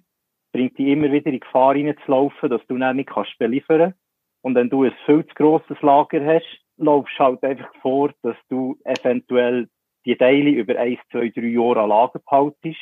[0.52, 3.94] bringt dich immer wieder in Gefahr reinzulaufen, dass du dann nicht kannst beliefern.
[4.42, 8.76] Und wenn du ein viel zu grosses Lager hast, laufst halt einfach vor, dass du
[8.84, 9.68] eventuell
[10.04, 12.80] die Teile über eins, zwei, drei Jahre an Lager behaltest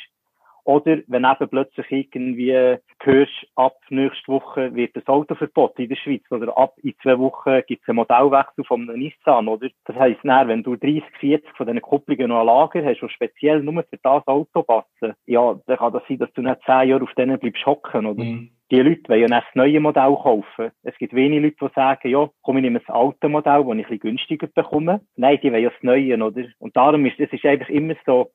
[0.63, 6.23] oder wenn eben plötzlich irgendwie hörst, ab nächste Woche wird das Autoverbot in der Schweiz
[6.29, 9.67] oder ab in zwei Wochen gibt es einen Modellwechsel von einem Nissan, oder?
[9.85, 13.11] Das heisst, dann, wenn du 30, 40 von diesen Kupplungen noch ein Lager hast, und
[13.11, 16.89] speziell nur für das Auto passen, ja, dann kann das sein, dass du nicht zehn
[16.89, 18.23] Jahre auf denen bleibst hocken, oder?
[18.23, 18.51] Mhm.
[18.71, 20.71] Die Leute wollen ja nicht das neue Modell kaufen.
[20.83, 23.69] Es gibt wenige Leute, die sagen, ja, komm, ich nehme das alte Modell, das ich
[23.69, 25.01] ein bisschen günstiger bekomme.
[25.17, 26.45] Nein, die wollen ja das neue, oder?
[26.59, 28.31] Und darum ist, es ist einfach immer so,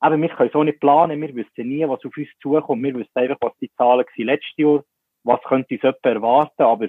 [0.00, 2.82] aber wir können so nicht planen, wir wissen nie, was auf uns zukommt.
[2.82, 4.82] Wir wissen einfach, was die Zahlen waren letztes Jahr,
[5.24, 6.86] was könnte uns jemand erwarten, aber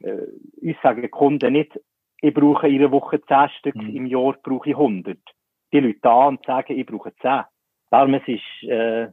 [0.00, 0.26] äh,
[0.60, 1.78] uns sagen die Kunden nicht,
[2.22, 3.96] ich brauche in einer Woche 10 Stück, mhm.
[3.96, 5.18] im Jahr brauche ich 100.
[5.72, 7.44] Die Leute da und sagen, ich brauche 10.
[7.90, 9.08] Darum es ist äh,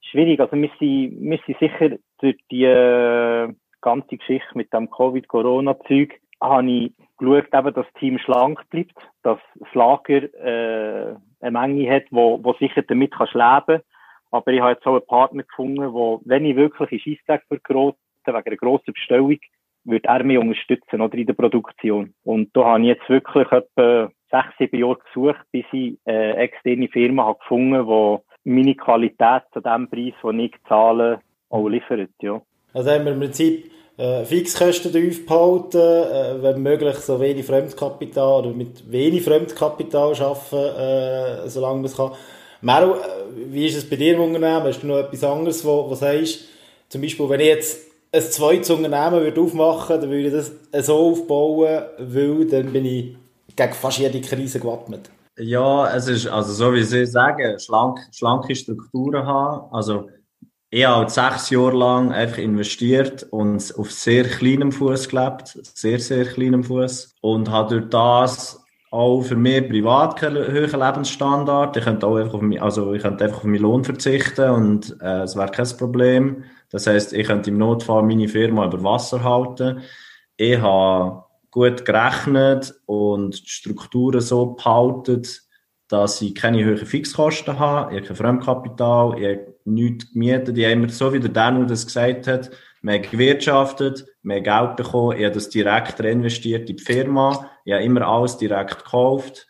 [0.00, 0.40] schwierig.
[0.40, 6.70] Also wir sind, wir sind sicher durch die äh, ganze Geschichte mit dem Covid-Corona-Zeug habe
[6.70, 12.04] ich geschaut, eben, dass das Team schlank bleibt, dass das Lager äh, eine Menge hat,
[12.10, 13.82] wo, wo sicher damit kannst leben
[14.30, 17.98] Aber ich habe jetzt auch einen Partner gefunden, wo, wenn ich wirklich in Scheissdreck vergroten,
[18.26, 19.38] wegen einer grossen Bestellung,
[19.84, 22.14] würde er mich unterstützen, oder in der Produktion.
[22.24, 26.88] Und da habe ich jetzt wirklich etwa sechs, sieben Jahre gesucht, bis ich eine externe
[26.88, 32.40] Firma habe gefunden, die meine Qualität zu dem Preis, den ich zahle, auch liefert, ja.
[32.74, 38.40] Also haben wir im Prinzip äh, Fixkosten tief behalten, äh, wenn möglich so wenig Fremdkapital
[38.40, 42.12] oder mit wenig Fremdkapital arbeiten, äh, solange man es kann.
[42.60, 42.98] Mero, äh,
[43.50, 44.64] wie ist es bei dir im Unternehmen?
[44.64, 46.40] Hast du noch etwas anderes, wo, wo sagst,
[46.88, 47.78] zum Beispiel, wenn ich jetzt
[48.12, 53.16] ein zweites Unternehmen würde aufmachen dann würde ich das so aufbauen, weil dann bin ich
[53.56, 55.10] gegen fast jede Krise gewappnet.
[55.38, 59.72] Ja, es ist, also so wie Sie sagen, schlank, schlanke Strukturen haben.
[59.74, 60.08] Also,
[60.74, 66.24] ich habe sechs Jahre lang einfach investiert und auf sehr kleinem Fuß gelebt, sehr, sehr
[66.24, 68.58] kleinem Fuß und habe durch das
[68.90, 71.76] auch für mich privat keinen hohen Lebensstandard.
[71.76, 74.96] Ich könnte auch einfach auf mich, also ich könnte einfach auf meinen Lohn verzichten und
[75.02, 76.44] äh, es wäre kein Problem.
[76.70, 79.82] Das heißt, ich könnte im Notfall meine Firma über Wasser halten.
[80.38, 85.22] Ich habe gut gerechnet und die Strukturen so behalten,
[85.92, 90.88] dass ich keine hohen Fixkosten habe, ich kein Fremdkapital, ich habe nichts gemietet, ich habe
[90.88, 92.50] so wie der Daniel das gesagt hat,
[92.80, 97.84] mehr gewirtschaftet, mehr Geld bekommen, ich habe das direkt reinvestiert in die Firma, ich habe
[97.84, 99.46] immer alles direkt gekauft.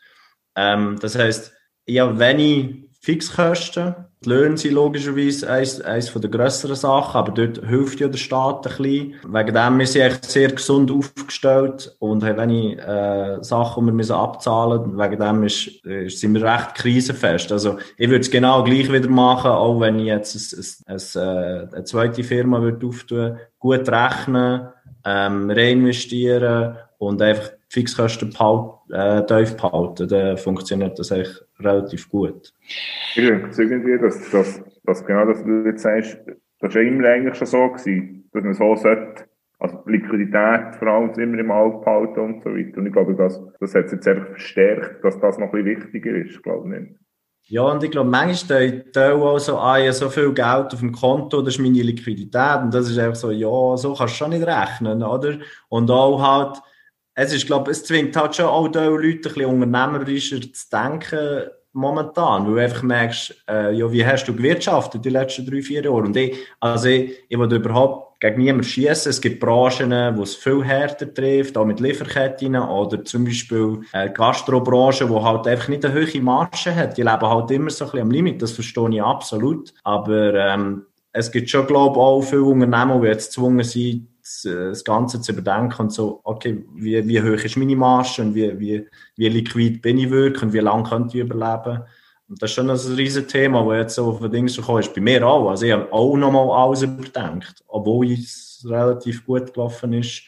[0.56, 1.52] Ähm, das heisst,
[1.84, 3.94] ich habe wenig Fixkosten.
[4.24, 8.66] Die Löhne sind logischerweise eines, eines der grösseren Sachen, aber dort hilft ja der Staat
[8.66, 9.14] ein bisschen.
[9.24, 13.94] Wegen dem sind sie echt sehr gesund aufgestellt und haben wenig äh, Sachen, die wir
[13.94, 14.98] müssen abzahlen müssen.
[14.98, 17.50] Wegen dem ist, ist, sind wir recht krisenfest.
[17.50, 21.74] Also ich würde es genau gleich wieder machen, auch wenn ich jetzt ein, ein, ein,
[21.74, 24.68] eine zweite Firma würde auftun, gut rechnen,
[25.04, 32.52] ähm, reinvestieren und einfach Fixkosten behalten, äh, tief behalten, dann funktioniert das eigentlich relativ gut.
[33.14, 36.18] Ich denke irgendwie, dass, dass, dass genau das, was du jetzt sagst,
[36.60, 39.24] das war immer eigentlich schon so gewesen, dass man so sollte,
[39.58, 42.78] also Liquidität vor allem immer im Auge behalten und so weiter.
[42.78, 45.82] Und ich glaube, das, das hat es jetzt einfach verstärkt, dass das noch ein bisschen
[45.82, 46.96] wichtiger ist, glaube ich.
[47.44, 50.92] Ja, und ich glaube, manchmal steht auch so, ah, ja, so viel Geld auf dem
[50.92, 52.62] Konto, das ist meine Liquidität.
[52.62, 55.38] Und das ist einfach so, ja, so kannst du schon nicht rechnen, oder?
[55.68, 56.62] Und auch halt,
[57.14, 61.50] es ist, glaube es zwingt halt schon auch die Leute ein bisschen unternehmerischer zu denken
[61.72, 65.82] momentan, weil du einfach merkst, äh, ja, wie hast du gewirtschaftet die letzten drei, vier
[65.82, 65.96] Jahre?
[65.96, 69.10] Und ich, also ich, ich will überhaupt gegen niemanden schießen.
[69.10, 74.10] Es gibt Branchen, wo es viel härter trifft, auch mit Lieferketten oder zum Beispiel äh,
[74.10, 76.96] Gastrobranche, wo halt einfach nicht eine hohe Marge hat.
[76.96, 79.72] Die leben halt immer so ein bisschen am Limit, das verstehe ich absolut.
[79.82, 84.08] Aber ähm, es gibt schon, glaube ich, auch viele Unternehmen, die jetzt gezwungen sind,
[84.42, 88.58] das Ganze zu überdenken und so, okay, wie, wie hoch ist meine Marge und wie,
[88.58, 91.82] wie, wie liquid bin ich wirklich und wie lange könnte ich überleben.
[92.28, 94.94] Und das ist schon ein riesiges Thema, das jetzt so auf den Ding gekommen ist.
[94.94, 95.50] Bei mir auch.
[95.50, 100.22] Also ich habe auch nochmal alles überdenkt, obwohl es relativ gut gelaufen ist,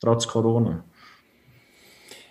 [0.00, 0.84] trotz Corona.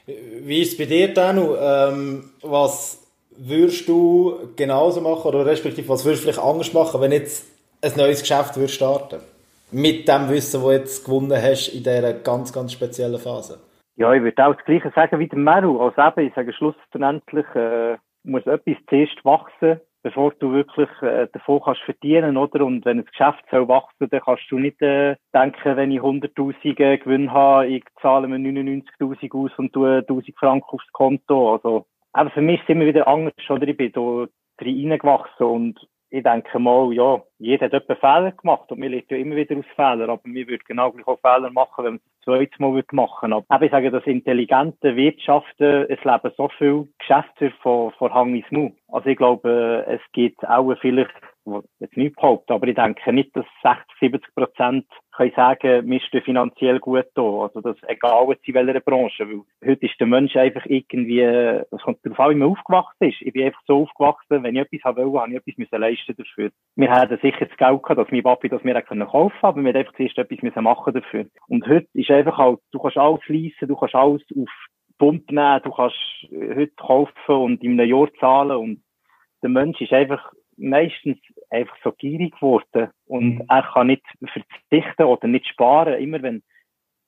[0.06, 1.56] Wie ist es bei dir, Danu?
[1.56, 3.00] Ähm, was
[3.38, 7.46] würdest du genauso machen oder respektive was würdest du vielleicht anders machen, wenn jetzt
[7.82, 9.22] ein neues Geschäft würde starten
[9.72, 13.60] mit dem Wissen, das du jetzt gewonnen hast in dieser ganz, ganz speziellen Phase?
[13.96, 15.80] Ja, ich würde auch das Gleiche sagen wie der Meru.
[15.82, 21.62] Also eben, ich sage schlussendlich, äh, muss etwas zuerst wachsen, bevor du wirklich äh, davon
[21.64, 22.66] kannst verdienen, oder?
[22.66, 26.98] Und wenn das Geschäft soll wachsen, dann kannst du nicht äh, denken, wenn ich 100'000
[26.98, 31.54] Gewinn habe, ich zahle mir 99'000 aus und tue 1'000 Franken aufs Konto.
[31.54, 33.68] Also, aber für mich ist es immer wieder anders, oder?
[33.68, 34.28] Ich bin da
[34.62, 39.18] reingewachsen und ich denke mal, ja, jeder hat etwa Fehler gemacht und wir lernen ja
[39.18, 42.26] immer wieder aus Fehlern, aber wir würden genau gleich auch Fehler machen, wenn wir das
[42.26, 43.46] zweite Mal machen würden.
[43.48, 48.50] Aber ich sage, dass intelligente Wirtschaften, es leben so viele Geschäfte von, von Hang ins
[48.52, 48.72] Mu.
[48.88, 51.12] Also ich glaube, es gibt auch vielleicht
[51.80, 54.86] jetzt nicht behaupten, aber ich denke nicht, dass 60, 70 Prozent
[55.20, 57.22] können sagen, wir stehen finanziell gut da.
[57.22, 61.22] Also das, egal jetzt in welcher Branche, weil heute ist der Mensch einfach irgendwie,
[61.70, 63.22] das kommt darauf an, wie man aufgewachsen ist.
[63.22, 66.52] Ich bin einfach so aufgewachsen, wenn ich etwas haben wollte, habe ich etwas leisten dafür.
[66.76, 69.70] Wir hatten sicher das Geld gehabt, dass mein Papi das mir kaufen können aber wir
[69.70, 71.26] haben einfach zuerst etwas müssen machen dafür.
[71.48, 74.50] Und heute ist einfach halt, du kannst alles leisten, du kannst alles auf
[74.98, 75.98] Pump nehmen, du kannst
[76.32, 78.84] heute kaufen und in einem Jahr zahlen und
[79.42, 81.18] der Mensch ist einfach meistens
[81.50, 83.46] einfach so gierig geworden und mhm.
[83.48, 86.02] er kann nicht verzichten oder nicht sparen.
[86.02, 86.44] Immer wenn,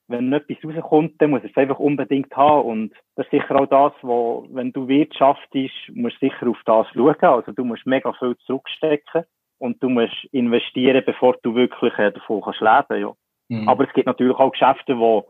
[0.08, 3.68] wenn etwas rauskommt, dann muss er es einfach unbedingt haben und das ist sicher auch
[3.68, 7.16] das, wo, wenn du wirtschaftest, musst du sicher auf das schauen.
[7.22, 9.24] Also du musst mega viel zurückstecken
[9.60, 13.14] und du musst investieren, bevor du wirklich äh, davon kannst leben, ja.
[13.50, 13.68] Mhm.
[13.68, 15.28] Aber es gibt natürlich auch Geschäfte, wo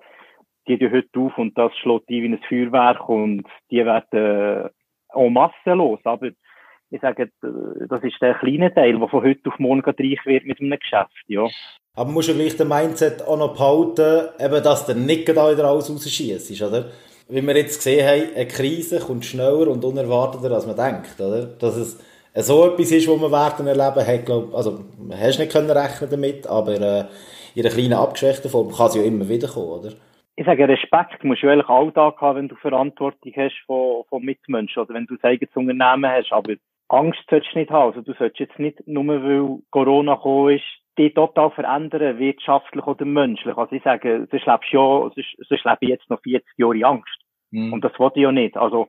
[0.67, 4.69] die gehen heute auf und das schlägt die wie ein Feuerwerk und die werden äh,
[5.09, 5.99] auch massenlos.
[6.03, 6.29] Aber
[6.91, 10.59] ich sage, das ist der kleine Teil, der von heute auf morgen reich wird mit
[10.59, 11.47] einem Geschäft, ja.
[11.95, 15.51] Aber man muss ja gleich den Mindset auch noch behalten, eben, dass der nicht da
[15.51, 16.91] wieder alles rausschießt, oder?
[17.29, 21.45] Wie wir jetzt gesehen haben, eine Krise kommt schneller und unerwarteter, als man denkt, oder?
[21.45, 21.99] Dass es
[22.35, 26.09] so etwas ist, was man werden erleben hat, glaub, also, man hast nicht können rechnen
[26.09, 27.05] damit, aber, äh,
[27.55, 29.91] in einer kleinen abgeschwächten Form kann es ja immer wieder kommen, oder?
[30.37, 34.81] ich sage, Respekt musst du eigentlich Alltag haben, wenn du Verantwortung hast von, von Mitmenschen
[34.81, 36.31] oder wenn du ein eigenes Unternehmen hast.
[36.31, 36.53] Aber
[36.91, 37.89] Angst solltest du nicht haben.
[37.89, 40.65] Also du solltest jetzt nicht nur, weil Corona gekommen ist,
[40.97, 43.55] dich total verändern, wirtschaftlich oder menschlich.
[43.55, 46.85] Also ich sage, sonst lebst du ja, sonst, sonst lebe ich jetzt noch 40 Jahre
[46.85, 47.17] Angst.
[47.51, 47.73] Mhm.
[47.73, 48.57] Und das wollte ich ja nicht.
[48.57, 48.87] Also,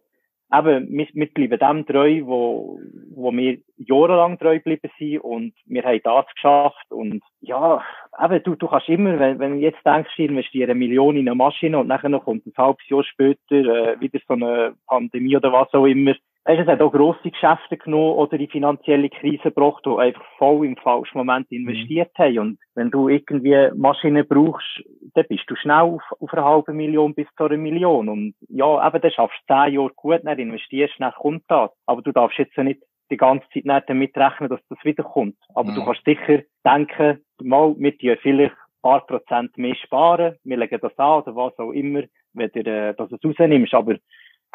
[0.53, 2.81] eben, wir, wir bleiben dem treu, wo,
[3.15, 7.83] wo wir jahrelang treu geblieben sind und wir haben das geschafft und ja,
[8.23, 11.29] eben, du, du kannst immer, wenn, wenn du jetzt denkst, ich investiere eine Million in
[11.29, 15.37] eine Maschine und nachher noch kommt ein halbes Jahr später äh, wieder so eine Pandemie
[15.37, 19.45] oder was auch immer, Weißt, es hat auch grosse Geschäfte genommen oder die finanzielle Krise
[19.45, 21.59] gebracht, die einfach voll im falschen Moment mhm.
[21.59, 22.39] investiert haben.
[22.39, 24.83] Und wenn du irgendwie Maschinen brauchst,
[25.15, 28.09] dann bist du schnell auf, auf eine halbe Million bis zu einer Million.
[28.09, 31.71] Und ja, eben, dann schaffst du zehn Jahre gut, dann investierst, dann kommt das.
[31.87, 35.37] Aber du darfst jetzt nicht die ganze Zeit nicht damit rechnen, dass das wiederkommt.
[35.55, 35.77] Aber mhm.
[35.77, 40.81] du kannst sicher denken, mal, wir tun vielleicht ein paar Prozent mehr sparen, wir legen
[40.81, 42.03] das an oder was auch immer,
[42.33, 43.75] wenn du äh, das rausnimmst.
[43.75, 43.97] Aber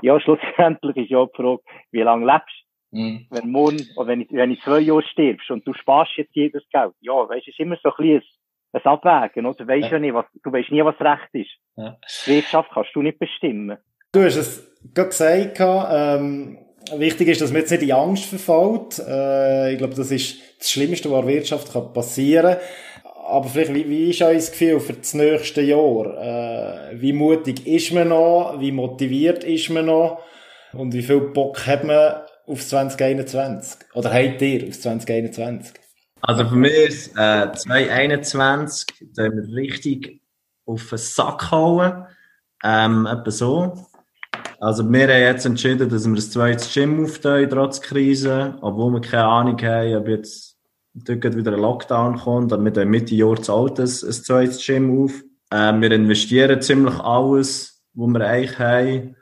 [0.01, 2.55] ja, schlussendlich ist ja die Frage, wie lange lebst
[2.91, 2.97] du?
[2.97, 3.27] Mhm.
[3.29, 6.63] Wenn morgen, oder wenn ich, wenn ich zwei Jahre stirbst und du sparst jetzt jedes
[6.71, 8.23] Geld, ja, weißt, es ist immer so ein bisschen
[8.73, 9.57] ein, Abwägen, oder?
[9.57, 9.93] Du weißt ja.
[9.93, 11.51] ja nicht, was, du weißt nie, was recht ist.
[11.75, 11.97] Ja.
[12.25, 13.77] Wirtschaft kannst du nicht bestimmen.
[14.11, 16.57] Du hast es gerade gesagt, ähm,
[16.95, 18.99] wichtig ist, dass man jetzt nicht in Angst verfällt.
[18.99, 22.96] Äh, ich glaube, das ist das Schlimmste, was in der Wirtschaft passieren kann
[23.27, 26.17] aber vielleicht, wie, wie ist euer Gefühl für das nächste Jahr?
[26.17, 28.55] Äh, wie mutig ist man noch?
[28.59, 30.19] Wie motiviert ist man noch?
[30.73, 33.79] Und wie viel Bock hat man auf 2021?
[33.93, 35.73] Oder habt ihr auf 2021?
[36.21, 40.21] Also für mich ist äh, 2021, da haben wir richtig
[40.65, 42.05] auf den Sack hauen.
[42.63, 43.87] Ähm, etwa so.
[44.59, 49.01] Also wir haben jetzt entschieden, dass wir das zweite Gym aufteilen, trotz Krise, obwohl wir
[49.01, 50.56] keine Ahnung haben, ob jetzt
[51.05, 55.11] dort wieder ein Lockdown kommt, dann mit Mitte Jahr zahlt es ein zweites Gym auf.
[55.51, 59.15] Ähm, wir investieren ziemlich alles, was wir eigentlich haben,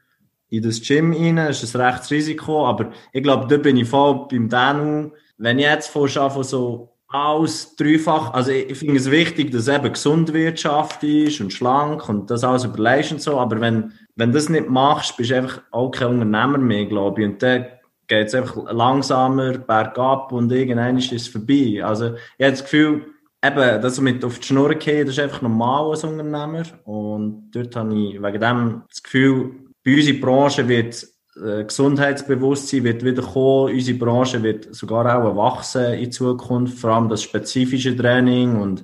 [0.50, 1.36] in das Gym rein.
[1.38, 5.12] Das ist ein rechtes Risiko, aber ich glaube, da bin ich voll beim Danu.
[5.38, 10.34] Wenn ich jetzt von so alles dreifach, also ich finde es wichtig, dass eben gesund
[10.34, 14.50] Wirtschaft ist und schlank und das alles überleist und so, aber wenn, wenn du das
[14.50, 17.28] nicht machst, bist du einfach auch kein Unternehmer mehr, glaube ich.
[17.28, 17.66] Und dann
[18.08, 21.84] geht es einfach langsamer bergab und irgendwann ist es vorbei.
[21.84, 23.06] Also ich habe das Gefühl,
[23.44, 27.76] eben, das mit auf die Schnur gehen, das ist einfach normal als Unternehmer und dort
[27.76, 29.52] habe ich wegen dem das Gefühl,
[29.84, 35.94] bei unserer Branche wird äh, Gesundheitsbewusstsein wird wieder kommen, unsere Branche wird sogar auch wachsen
[35.94, 38.84] in Zukunft, vor allem das spezifische Training und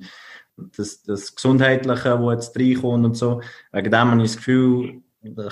[0.76, 3.40] das, das Gesundheitliche, wo jetzt reinkommt und so.
[3.72, 5.02] Wegen dem habe ich das Gefühl,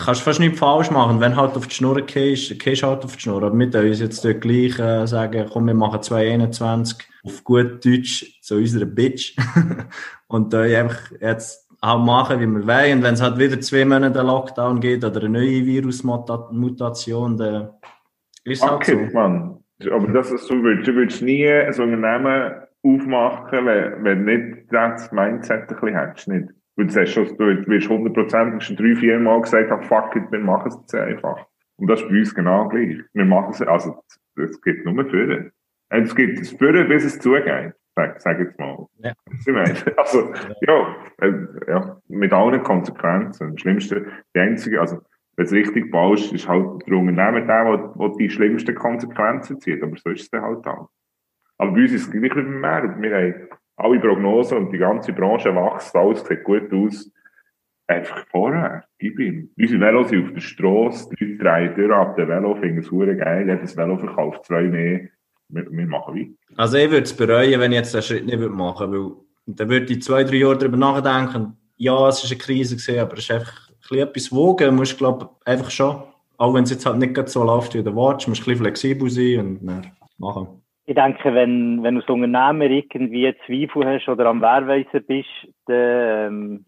[0.05, 1.21] kannst fast nichts falsch machen.
[1.21, 3.43] Wenn halt auf die Schnur gehst, gehst halt auf die Schnur.
[3.43, 8.41] Aber wir uns jetzt dort gleich äh, sagen, komm, wir machen 221 auf gut Deutsch
[8.43, 9.37] zu unserer Bitch.
[10.27, 12.99] und da einfach jetzt auch machen, wie wir wollen.
[12.99, 17.71] Und wenn es halt wieder zwei Monate Lockdown geht oder eine neue Virusmutation, dann
[18.45, 18.97] ist es halt so.
[19.13, 19.57] Mann.
[19.91, 22.53] Aber das, du würdest, du würdest nie ein Unternehmen
[22.83, 26.49] aufmachen, wenn, wenn nicht das Mindset ein bisschen hättest, nicht?
[26.77, 30.31] Weil du sagst schon, du wirst hundertprozentig schon drei, vier Mal gesagt, ah, fuck it,
[30.31, 31.47] wir machen es jetzt einfach.
[31.77, 32.99] Und das ist bei uns genau gleich.
[33.13, 34.03] Wir machen es, also,
[34.37, 35.51] es gibt nur Führer.
[35.89, 37.75] Es gibt es Führer, bis es zugeht.
[37.97, 38.87] Sag, sag jetzt mal.
[38.99, 39.13] Ja.
[39.97, 41.33] Also, ja, äh,
[41.69, 43.53] ja, mit allen Konsequenzen.
[43.53, 45.01] Das Schlimmste, die einzige, also,
[45.37, 49.83] wenn es richtig baust, ist halt der Unternehmer der, der die schlimmsten Konsequenzen zieht.
[49.83, 50.91] Aber so ist es dann halt auch.
[51.59, 52.95] Aber bei uns ist es gleich wie mehr.
[52.99, 53.49] Wir haben
[53.81, 57.11] alle Prognosen und die ganze Branche wächst, alles sieht gut aus.
[57.87, 59.51] Einfach vorher, gib ihm.
[59.59, 63.19] Unsere Velos sind auf der Straße, die Leute drehen durch ab dem Velo, finden es
[63.19, 65.09] geil, jedes Velo verkauft zwei mehr.
[65.49, 66.57] Wir, wir machen weiter.
[66.57, 69.17] Also ich würde es bereuen, wenn ich jetzt den Schritt nicht machen würde,
[69.47, 73.01] weil dann würde ich zwei, drei Jahre darüber nachdenken, ja, es war eine Krise, gewesen,
[73.01, 76.03] aber es ist einfach ein bisschen etwas wogen, du musst, glaube einfach schon,
[76.37, 78.65] auch wenn es jetzt halt nicht so läuft, wie du wartest, musst du ein bisschen
[78.65, 80.60] flexibel sein und dann machen
[80.91, 85.29] ich denke, wenn, wenn du als Unternehmer irgendwie Zweifel hast oder am Wehrweisen bist,
[85.67, 86.65] dann ähm,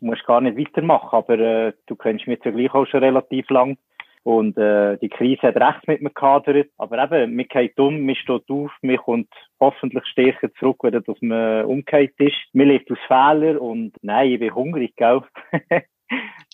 [0.00, 1.16] musst du gar nicht weitermachen.
[1.16, 3.78] Aber äh, du kennst mich ja gleich auch schon relativ lang.
[4.24, 6.68] Und äh, die Krise hat recht mit mir gehadert.
[6.78, 11.16] Aber eben, mir geht um, mir steht auf, mir kommt hoffentlich stärker zurück, wenn das
[11.20, 12.34] man umgekehrt ist.
[12.52, 15.22] Mir lebt aus Fehler und nein, ich bin hungrig, gell?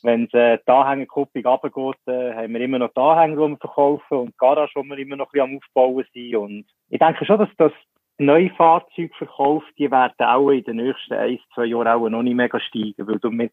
[0.03, 4.19] wenn äh, die Anhängerkupplung runtergeht, äh, haben wir immer noch die Anhänger, die wir verkaufen
[4.19, 6.37] und die Garage, die wir immer noch ein bisschen am Aufbauen sind.
[6.37, 7.73] Und ich denke schon, dass das
[8.19, 12.59] neue Fahrzeugverkauf, die werden auch in den nächsten ein, zwei Jahren auch noch nicht mega
[12.61, 13.53] steigen, weil du mit,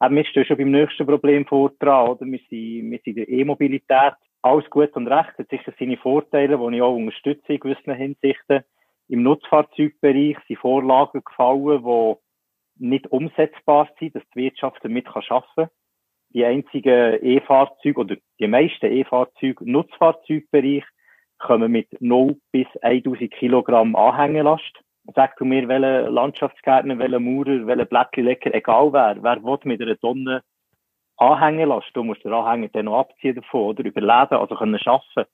[0.00, 2.18] auch wir stehen schon beim nächsten Problem vor oder?
[2.20, 4.14] Wir sind, wir sind in der E-Mobilität.
[4.42, 8.64] Alles gut und recht, hat sicher seine Vorteile, die ich auch unterstütze in gewissen Hinsichten.
[9.08, 12.14] Im Nutzfahrzeugbereich sind Vorlagen gefallen, die
[12.76, 15.68] nicht umsetzbar sind, dass die Wirtschaft damit arbeiten kann.
[16.34, 20.84] Die einzigen E-Fahrzeuge oder die meisten E-Fahrzeuge, Nutzfahrzeugbereich,
[21.38, 24.80] kommen mit 0 bis 1000 Kilogramm Anhängelast.
[25.14, 29.98] Sag du mir, welcher Landschaftsgärtner, welcher Maurer, welcher Blättchenlecker, egal wer, wer will mit einer
[29.98, 30.42] Tonne
[31.16, 35.24] Anhängelast, du musst den Anhänger dann noch abziehen davon, oder überleben, also können schaffen.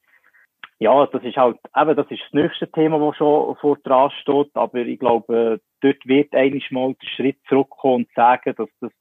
[0.80, 4.50] Ja, das ist halt, eben, das ist das nächste Thema, das schon vor dran steht,
[4.54, 8.92] aber ich glaube, dort wird eigentlich mal der Schritt zurückkommen und sagen, dass das,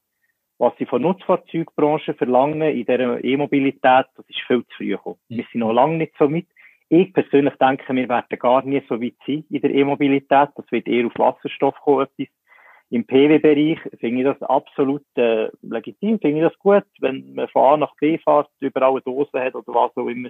[0.58, 5.20] was sie von Nutzfahrzeugbranche verlangen in dieser E-Mobilität, das ist viel zu früh gekommen.
[5.30, 5.38] Mhm.
[5.38, 6.48] Wir sind noch lange nicht so mit.
[6.90, 10.50] Ich persönlich denke, wir werden gar nie so weit sein in der E-Mobilität.
[10.56, 12.34] Das wird eher auf Wasserstoff kommen, etwas.
[12.90, 17.74] Im PW-Bereich finde ich das absolut äh, legitim, finde ich das gut, wenn man von
[17.74, 20.30] A nach B fährt, überall eine Dose hat oder was auch immer.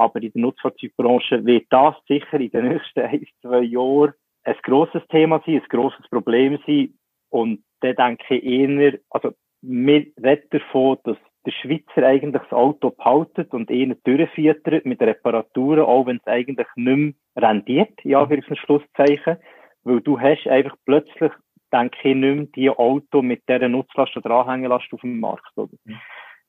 [0.00, 5.06] Aber in der Nutzfahrzeugbranche wird das sicher in den nächsten ein, zwei Jahren ein grosses
[5.08, 6.94] Thema sein, ein grosses Problem sein.
[7.28, 12.90] Und da denke ich eher, also wir reden davon, dass der Schweizer eigentlich das Auto
[12.90, 16.96] behaltet und eher durchfüttert mit Reparaturen, auch wenn es eigentlich nicht
[17.36, 19.36] mehr rendiert, ja, für ein Schlusszeichen.
[19.84, 21.32] Weil du hast einfach plötzlich,
[21.70, 25.76] denke ich, nicht mehr die Auto mit dieser Nutzlast oder Anhängelast auf dem Markt, oder?
[25.84, 25.98] Mhm.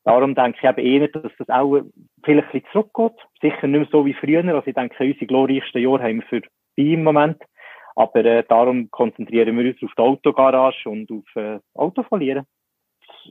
[0.04, 1.80] Darum denke ich eben eher, dass das auch
[2.24, 3.28] vielleicht ein bisschen zurückgeht.
[3.42, 4.44] Sicher nicht mehr so wie früher.
[4.44, 6.42] Also ich denke, unsere glorreichsten Jahre haben wir für
[6.76, 7.42] im Moment.
[7.96, 12.46] Aber äh, darum konzentrieren wir uns auf die Autogarage und auf äh, Auto verlieren.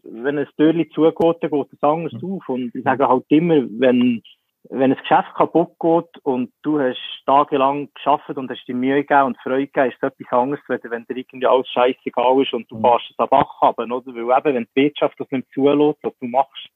[0.04, 2.32] Wenn ein Türchen zugeht, dann geht es anders mhm.
[2.34, 2.48] auf.
[2.48, 4.22] Und ich sage halt immer, wenn,
[4.68, 9.22] wenn ein Geschäft kaputt geht und du hast tagelang geschafft und hast dir Mühe gegeben
[9.22, 12.70] und Freude gegeben, ist es etwas anderes, wenn, wenn dir irgendwie alles scheißegal ist und
[12.70, 14.14] du fährst es am Bach haben, oder?
[14.14, 16.68] Weil eben, wenn die Wirtschaft das nicht zulässt, was du machst,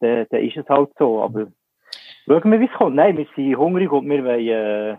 [0.00, 1.22] dann, dann ist es halt so.
[1.22, 1.48] Aber
[2.26, 2.96] schauen wir, wie es kommt.
[2.96, 4.96] Nein, wir sind hungrig und wir wollen, äh,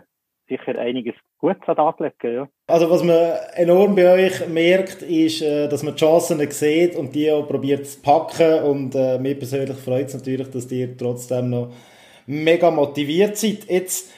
[0.50, 2.34] sicher einiges Gutes anlegen.
[2.34, 2.48] Ja.
[2.66, 3.16] Also was man
[3.54, 7.86] enorm bei euch merkt, ist, äh, dass man die Chancen sieht und die auch probiert
[7.86, 11.72] zu packen und äh, mir persönlich freut es natürlich, dass ihr trotzdem noch
[12.30, 13.68] mega motiviert seid.
[13.68, 14.10] Jetzt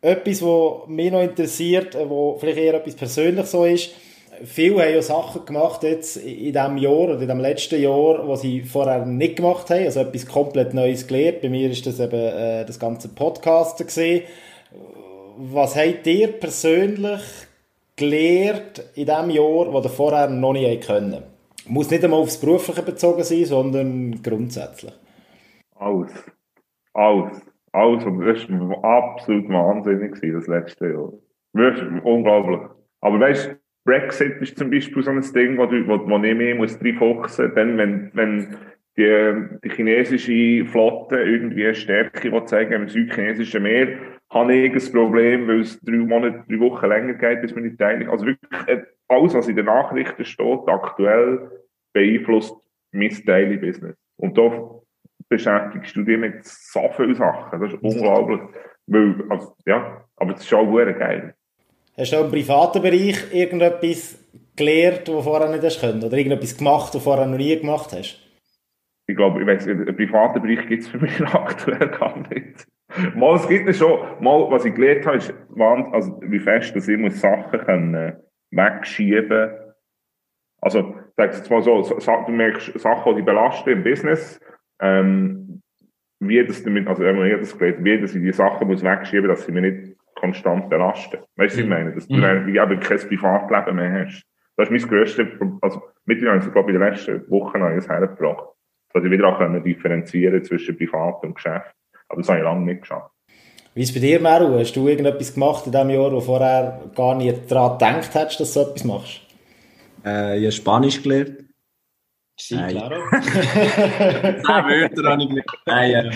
[0.00, 3.90] etwas, was mich noch interessiert, äh, wo vielleicht eher etwas persönlich so ist,
[4.44, 8.42] Viele haben ja Sachen gemacht jetzt in diesem Jahr oder in dem letzten Jahr, was
[8.42, 9.84] sie vorher nicht gemacht haben.
[9.84, 11.40] Also etwas komplett Neues gelernt.
[11.40, 14.22] Bei mir ist das eben äh, das ganze Podcast gesehen
[15.38, 17.20] was habt ihr persönlich
[17.94, 21.22] gelernt in dem Jahr, was ihr vorher noch nicht können?
[21.66, 24.92] Muss nicht einmal aufs Berufliche bezogen sein, sondern grundsätzlich.
[25.76, 26.12] Alles.
[26.92, 27.40] Alles.
[27.72, 28.04] Alles.
[28.04, 31.12] Das war absolut wahnsinnig, das letzte Jahr.
[31.52, 32.60] Wirklich unglaublich.
[33.00, 36.34] Aber weißt du, Brexit ist zum Beispiel so ein Ding, wo, du, wo, wo ich
[36.34, 37.54] mehr muss reinfuchsen muss.
[37.54, 38.56] Dann, wenn, wenn
[38.98, 43.96] die, die chinesische Flotte irgendwie eine Stärke zeigen im südchinesischen Meer,
[44.30, 47.78] habe ich ein Problem, weil es drei Monate, drei Wochen länger geht, bis man nicht
[47.78, 48.08] teilt.
[48.08, 51.50] Also wirklich, äh, alles, was in den Nachrichten steht, aktuell,
[51.94, 52.54] beeinflusst
[52.92, 53.96] mein Daily Business.
[54.16, 54.80] Und da
[55.28, 57.60] beschäftigst du dich mit so vielen Sachen.
[57.60, 58.40] Das ist unglaublich.
[58.86, 61.34] Weil, also, ja, aber es ist auch geil.
[61.96, 64.24] Hast du auch im privaten Bereich irgendetwas
[64.56, 66.02] gelernt, was vorher nicht hast können?
[66.02, 68.20] Oder irgendetwas gemacht, was vorher noch nie gemacht hast?
[69.06, 72.66] Ich glaube, ich weiss, einen privaten Bereich gibt es für mich aktuell gar nicht.
[73.14, 74.00] Mal, es gibt es schon.
[74.20, 75.34] Mal, was ich gelernt habe, ist,
[75.92, 78.16] also, wie fest, dass ich muss Sachen können, äh,
[78.50, 79.50] wegschieben
[80.60, 84.40] Also, sag jetzt mal so, du merkst Sachen, die belasten im Business,
[84.80, 85.62] ähm,
[86.20, 89.28] wie das damit, also, wenn man das gelernt, wie dass ich die Sachen muss wegschieben,
[89.28, 91.18] dass sie mir nicht konstant belasten.
[91.36, 91.70] Weißt du, was ich mhm.
[91.70, 91.92] meine?
[91.92, 92.48] Dass du mhm.
[92.48, 94.24] eben kein Privatleben mehr hast.
[94.56, 95.28] Das ist mein grösstes,
[95.60, 98.48] also, mittlerweile, ich glaube, in den letzten Wochen habe ich es hergebracht.
[98.92, 101.74] Dass ich wieder auch differenzieren zwischen Privat und Geschäft.
[102.08, 103.12] Aber das habe ich lange nicht geschafft.
[103.74, 104.58] Wie ist es bei dir, Meru?
[104.58, 108.54] Hast du irgendetwas gemacht in diesem Jahr, wo vorher gar nicht daran gedacht hättest, dass
[108.54, 109.20] du so etwas machst?
[110.04, 111.47] Äh, ich habe Spanisch gelernt.
[112.40, 113.02] Sí, claro.
[113.10, 115.46] Zehn Wörter habe ich gelernt.
[115.66, 116.12] Nein,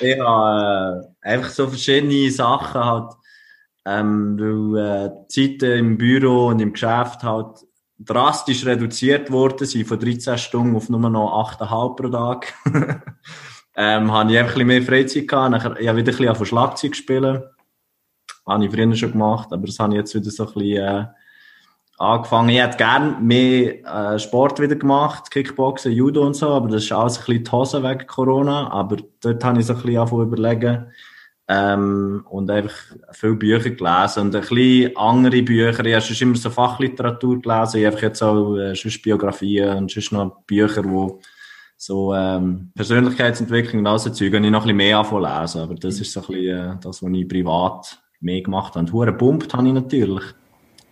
[0.00, 3.12] ich habe äh, einfach so verschiedene Sachen halt,
[3.86, 7.58] ähm, weil äh, die Zeiten im Büro und im Geschäft halt
[7.98, 12.54] drastisch reduziert worden sind, von 13 Stunden auf nur noch 8,5 pro Tag.
[13.76, 15.50] ähm, habe ich einfach ein bisschen mehr Freizeit gehabt.
[15.50, 17.42] Nachher, ich habe wieder ein bisschen von Schlagzeug spielen.
[18.46, 21.06] Habe ich früher schon gemacht, aber das habe ich jetzt wieder so ein bisschen, äh,
[21.98, 22.50] angefangen.
[22.50, 26.92] Ich hätte gerne mehr äh, Sport wieder gemacht, Kickboxen, Judo und so, aber das ist
[26.92, 28.70] alles ein bisschen die Hose wegen Corona.
[28.70, 30.86] Aber dort habe ich so ein bisschen angefangen überlegen.
[31.48, 32.74] Ähm, und einfach
[33.12, 35.84] viele Bücher gelesen und ein bisschen andere Bücher.
[35.84, 37.80] Ich habe schon immer so Fachliteratur gelesen.
[37.80, 41.20] Ich habe jetzt auch äh, sonst Biografien und sonst noch Bücher, wo
[41.76, 45.60] so ähm, Persönlichkeitsentwicklung und all so Zeug, und ich noch ein bisschen mehr anfangen lesen.
[45.60, 48.80] Aber das ist so ein bisschen äh, das, was ich privat mehr gemacht habe.
[48.80, 50.24] Und hure pumpt habe ich natürlich.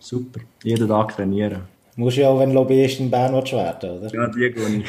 [0.05, 0.41] Super.
[0.63, 1.63] Jeden Tag trainieren.
[1.95, 4.07] Musst ja auch, wenn Lobbyist in Bern werden oder?
[4.13, 4.85] Ja, die gehe ich.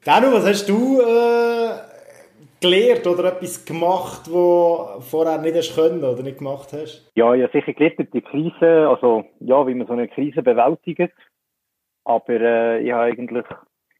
[0.04, 1.70] Danu, was hast du äh,
[2.60, 7.08] gelernt oder etwas gemacht, was vorher nicht hast können oder nicht gemacht hast?
[7.14, 11.12] Ja, ich habe sicher gelernt, die Krise, also ja, wie man so eine Krise bewältigt.
[12.04, 13.44] Aber äh, ich habe eigentlich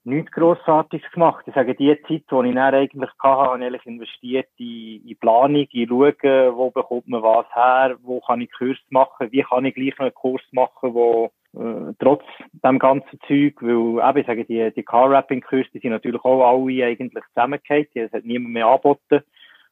[0.04, 1.44] nichts Grossartiges gemacht.
[1.46, 5.66] Ich sage, die Zeit, die ich dann eigentlich hatte, habe ich investiert in, in Planung,
[5.70, 9.74] in Schauen, wo bekommt man was her, wo kann ich Kurs machen, wie kann ich
[9.74, 14.72] gleich einen Kurs machen, wo äh, trotz dem ganzen Zeug, weil eben, ich sage, die,
[14.74, 19.22] die Car-Rapping-Kurse, die sind natürlich auch alle eigentlich zusammengehört, es hat niemand mehr angeboten.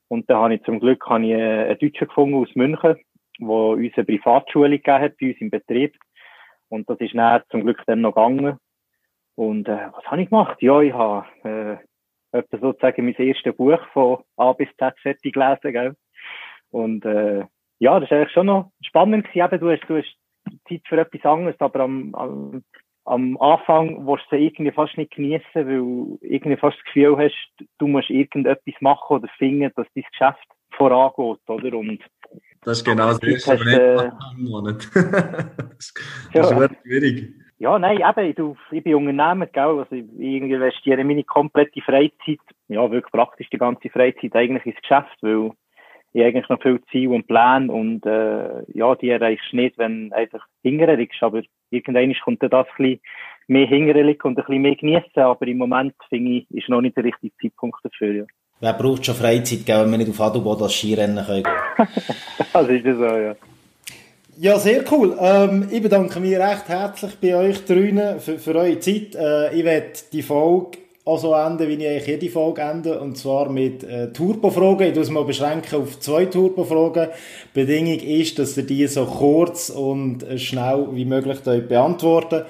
[0.08, 2.96] Und da habe ich zum Glück habe ich einen Deutschen gefunden aus München,
[3.38, 5.96] der uns eine Privatschule gegeben hat bei uns im Betrieb.
[6.70, 8.58] Und das ist dann zum Glück dann noch gegangen.
[9.38, 10.60] Und äh, was habe ich gemacht?
[10.60, 15.72] Ja, ich habe äh, etwa sozusagen mein erstes Buch von A bis Z fertig gelesen.
[15.72, 15.94] Gell?
[16.70, 17.44] Und äh,
[17.78, 19.46] ja, das ist eigentlich schon noch spannend gewesen.
[19.46, 20.12] Eben, du hast, du hast
[20.68, 22.64] Zeit für etwas anderes, aber am, am,
[23.04, 27.16] am Anfang willst du es irgendwie fast nicht genießen, weil du irgendwie fast das Gefühl
[27.16, 31.78] hast, du musst irgendetwas machen oder finden, dass dein Geschäft vorangeht, oder?
[31.78, 32.00] Und
[32.62, 34.88] das ist genau das Erste, was ich äh, Monat.
[34.94, 35.94] das,
[36.32, 36.64] das ja.
[36.64, 37.47] ist schwierig.
[37.60, 42.38] Ja, nein, eben, du, ich bin Unternehmer, gell, also ich investiere meine komplette Freizeit,
[42.68, 45.50] ja, wirklich praktisch die ganze Freizeit eigentlich ins Geschäft, weil
[46.12, 50.12] ich eigentlich noch viel Ziel und Pläne und, äh, ja, die erreichst du nicht, wenn
[50.12, 53.00] einfach hinterher liegst, aber irgendwann kommt dann das ein bisschen
[53.48, 56.96] mehr hinterher und ein bisschen mehr genießen, aber im Moment, finde ich, ist noch nicht
[56.96, 58.24] der richtige Zeitpunkt dafür, ja.
[58.60, 61.44] Wer braucht schon Freizeit, gell, wenn wir nicht auf Adelboden das Skirennen können?
[62.52, 63.34] das ist so, ja.
[64.40, 65.16] Ja, sehr cool.
[65.20, 69.16] Ähm, ich bedanke mich recht herzlich bei euch drinnen für, für eure Zeit.
[69.16, 73.18] Äh, ich werde die Folge auch so enden, wie ich eigentlich jede Folge ende, und
[73.18, 74.90] zwar mit äh, Turbo-Fragen.
[74.90, 77.08] Ich muss mal beschränken auf zwei Turbo-Fragen.
[77.52, 82.44] Bedingung ist, dass ihr die so kurz und schnell wie möglich beantworten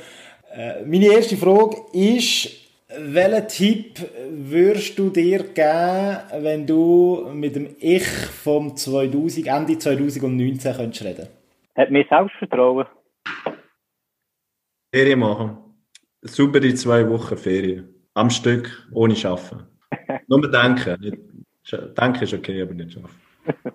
[0.55, 2.51] äh, Meine erste Frage ist,
[2.99, 10.77] welchen Tipp würdest du dir geben, wenn du mit dem Ich vom 2000, Ende 2019
[10.77, 11.38] könntest reden
[11.79, 12.87] hat mehr Selbstvertrauen.
[14.93, 15.59] Ferien machen.
[16.23, 17.95] Super die zwei Wochen Ferien.
[18.15, 19.67] Am Stück, ohne Arbeiten.
[20.27, 21.47] Nur denken.
[21.97, 23.73] denken ist okay, aber nicht arbeiten.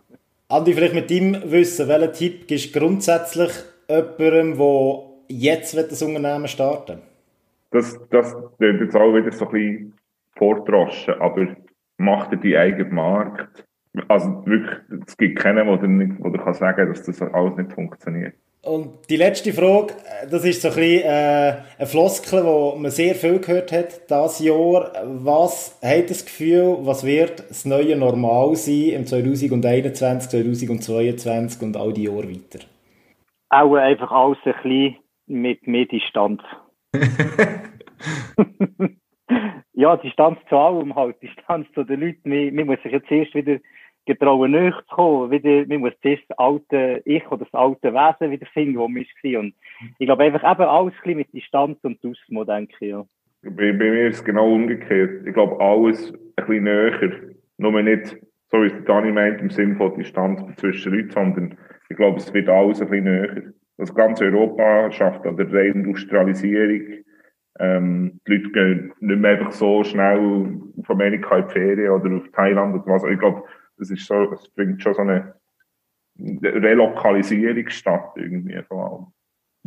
[0.50, 3.52] Andi, vielleicht mit deinem Wissen, welchen Tipp gibst du grundsätzlich
[3.88, 7.02] jemandem, der jetzt das Unternehmen starten
[7.72, 9.94] Das, das wird jetzt auch wieder so ein bisschen
[10.36, 11.56] vordroschen, aber
[11.98, 13.66] mach dir deinen eigenen Markt
[14.08, 18.34] also wirklich, es gibt keinen, der nicht, der kann sagen dass das alles nicht funktioniert.
[18.66, 19.94] Und die letzte Frage,
[20.32, 24.40] das ist so ein bisschen äh, eine Floskel, die man sehr viel gehört hat dieses
[24.40, 24.94] Jahr.
[25.06, 31.92] Was hat das Gefühl, was wird das neue Normal sein im 2021, 2022 und all
[31.92, 32.66] die Jahre weiter?
[33.50, 34.96] Auch einfach alles ein bisschen
[35.28, 36.42] mit mehr Distanz.
[39.74, 42.30] ja, Distanz zu allem halt, Distanz zu den Leuten.
[42.30, 43.60] Man, man muss sich jetzt erst wieder
[44.06, 45.32] getrauen, näher zu kommen.
[45.32, 49.40] Wieder, man muss das alte Ich oder das alte Wesen wieder finden, wo man war.
[49.40, 49.54] Und
[50.00, 53.06] ich glaube einfach eben alles ein mit Distanz und Ausmo, denke ich, ja.
[53.44, 55.28] Bei, bei mir ist es genau umgekehrt.
[55.28, 57.12] Ich glaube, alles ein bisschen näher.
[57.58, 58.18] Nur nicht,
[58.52, 61.58] so wie es Dani meint, im Sinne von Distanz zwischen Leuten, sondern
[61.90, 63.54] ich glaube, es wird alles ein bisschen näher.
[63.78, 67.04] Das ganze Europa schafft an der Reindustrialisierung.
[67.60, 72.16] Ähm, die Leute gehen nicht mehr einfach so schnell auf Amerika in die Ferien oder
[72.16, 73.04] auf Thailand oder was.
[73.04, 73.44] Ich glaube,
[73.84, 75.36] das ist so, es bringt schon so eine
[76.18, 79.06] Relokalisierung statt irgendwie vor allem.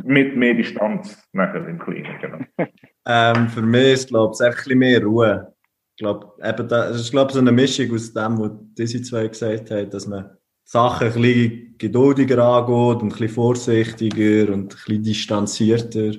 [0.03, 2.39] Mit mehr Distanz nachher im Kleinen, genau.
[3.07, 5.53] ähm, für mich ist, glaube ich, ein bisschen mehr Ruhe.
[5.95, 9.27] Ich glaube, eben da, es ist, glaube so eine Mischung aus dem, was diese zwei
[9.27, 14.67] gesagt haben, dass man Sachen ein bisschen geduldiger angeht und ein bisschen vorsichtiger und ein
[14.67, 16.11] bisschen distanzierter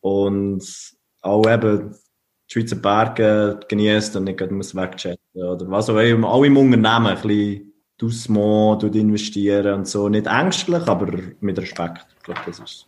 [0.00, 0.64] und
[1.22, 1.94] auch eben
[2.52, 6.28] Schweizer Berge genießt und nicht muss wegchatten oder was auch immer.
[6.30, 10.08] Auch im Unternehmen ein bisschen Dussmo investieren und so.
[10.10, 12.06] Nicht ängstlich, aber mit Respekt.
[12.18, 12.86] Ich glaube, das ist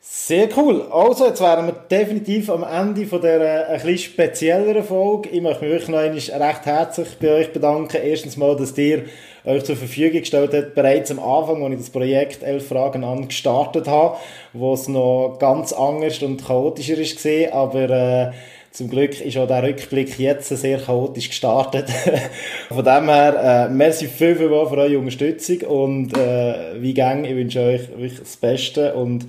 [0.00, 0.82] sehr cool.
[0.90, 5.28] Also, jetzt wären wir definitiv am Ende von dieser ein bisschen spezielleren Folge.
[5.28, 7.96] Ich möchte mich wirklich noch einmal recht herzlich bei euch bedanken.
[8.02, 9.04] Erstens mal, dass ihr
[9.48, 13.28] euch zur Verfügung gestellt habt, bereits am Anfang, als ich das Projekt «Elf Fragen an»
[13.28, 14.16] gestartet habe,
[14.52, 18.30] wo es noch ganz anders und chaotischer war, aber äh,
[18.70, 21.86] zum Glück ist auch der Rückblick jetzt sehr chaotisch gestartet.
[22.68, 27.34] Von dem her, äh, merci viel, viel für eure Unterstützung und äh, wie gang, ich
[27.34, 29.26] wünsche euch wirklich das Beste und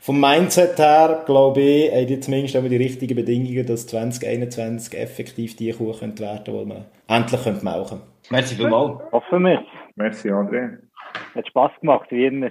[0.00, 5.70] vom Mindset her, glaube ich, habt ihr zumindest die richtigen Bedingungen, dass 2021 effektiv die
[5.70, 8.11] Kuh werden die man endlich melken könnte.
[8.30, 9.00] Merci vielmals.
[9.12, 9.62] Hoffen wir.
[9.96, 10.78] Merci, André.
[11.34, 12.50] Hat Spass gemacht, wie immer.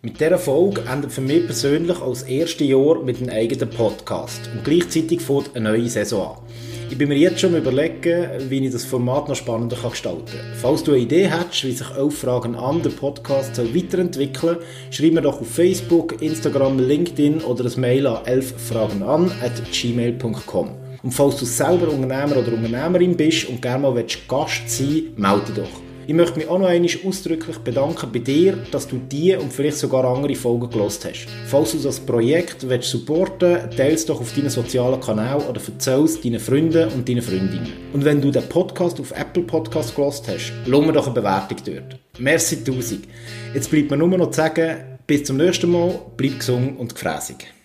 [0.00, 4.64] Mit dieser Folge endet für mich persönlich als erstes Jahr mit einem eigenen Podcast und
[4.64, 6.42] gleichzeitig fängt eine neue Saison an.
[6.88, 10.54] Ich bin mir jetzt schon überlegen, wie ich das Format noch spannender gestalten kann.
[10.54, 14.64] Falls du eine Idee hast, wie sich elf Fragen an der Podcast soll weiterentwickeln soll,
[14.90, 20.87] schreib mir doch auf Facebook, Instagram, LinkedIn oder ein Mail an elffragenan at gmail.com.
[21.02, 25.52] Und falls du selber Unternehmer oder Unternehmerin bist und gerne mal Gast sein willst, melde
[25.54, 25.88] doch.
[26.08, 29.76] Ich möchte mich auch noch einmal ausdrücklich bedanken bei dir, dass du die und vielleicht
[29.76, 31.26] sogar andere Folgen gelost hast.
[31.46, 35.60] Falls du das Projekt willst supporten willst, teile es doch auf deinen sozialen Kanal oder
[35.60, 37.74] erzähl es deinen Freunden und deinen Freundinnen.
[37.92, 41.58] Und wenn du den Podcast auf Apple Podcast gelost hast, lass mir doch eine Bewertung
[41.66, 41.98] dort.
[42.18, 43.04] Merci tausend.
[43.52, 47.57] Jetzt bleibt mir nur noch zu sagen, bis zum nächsten Mal, bleib gesund und gefräßig.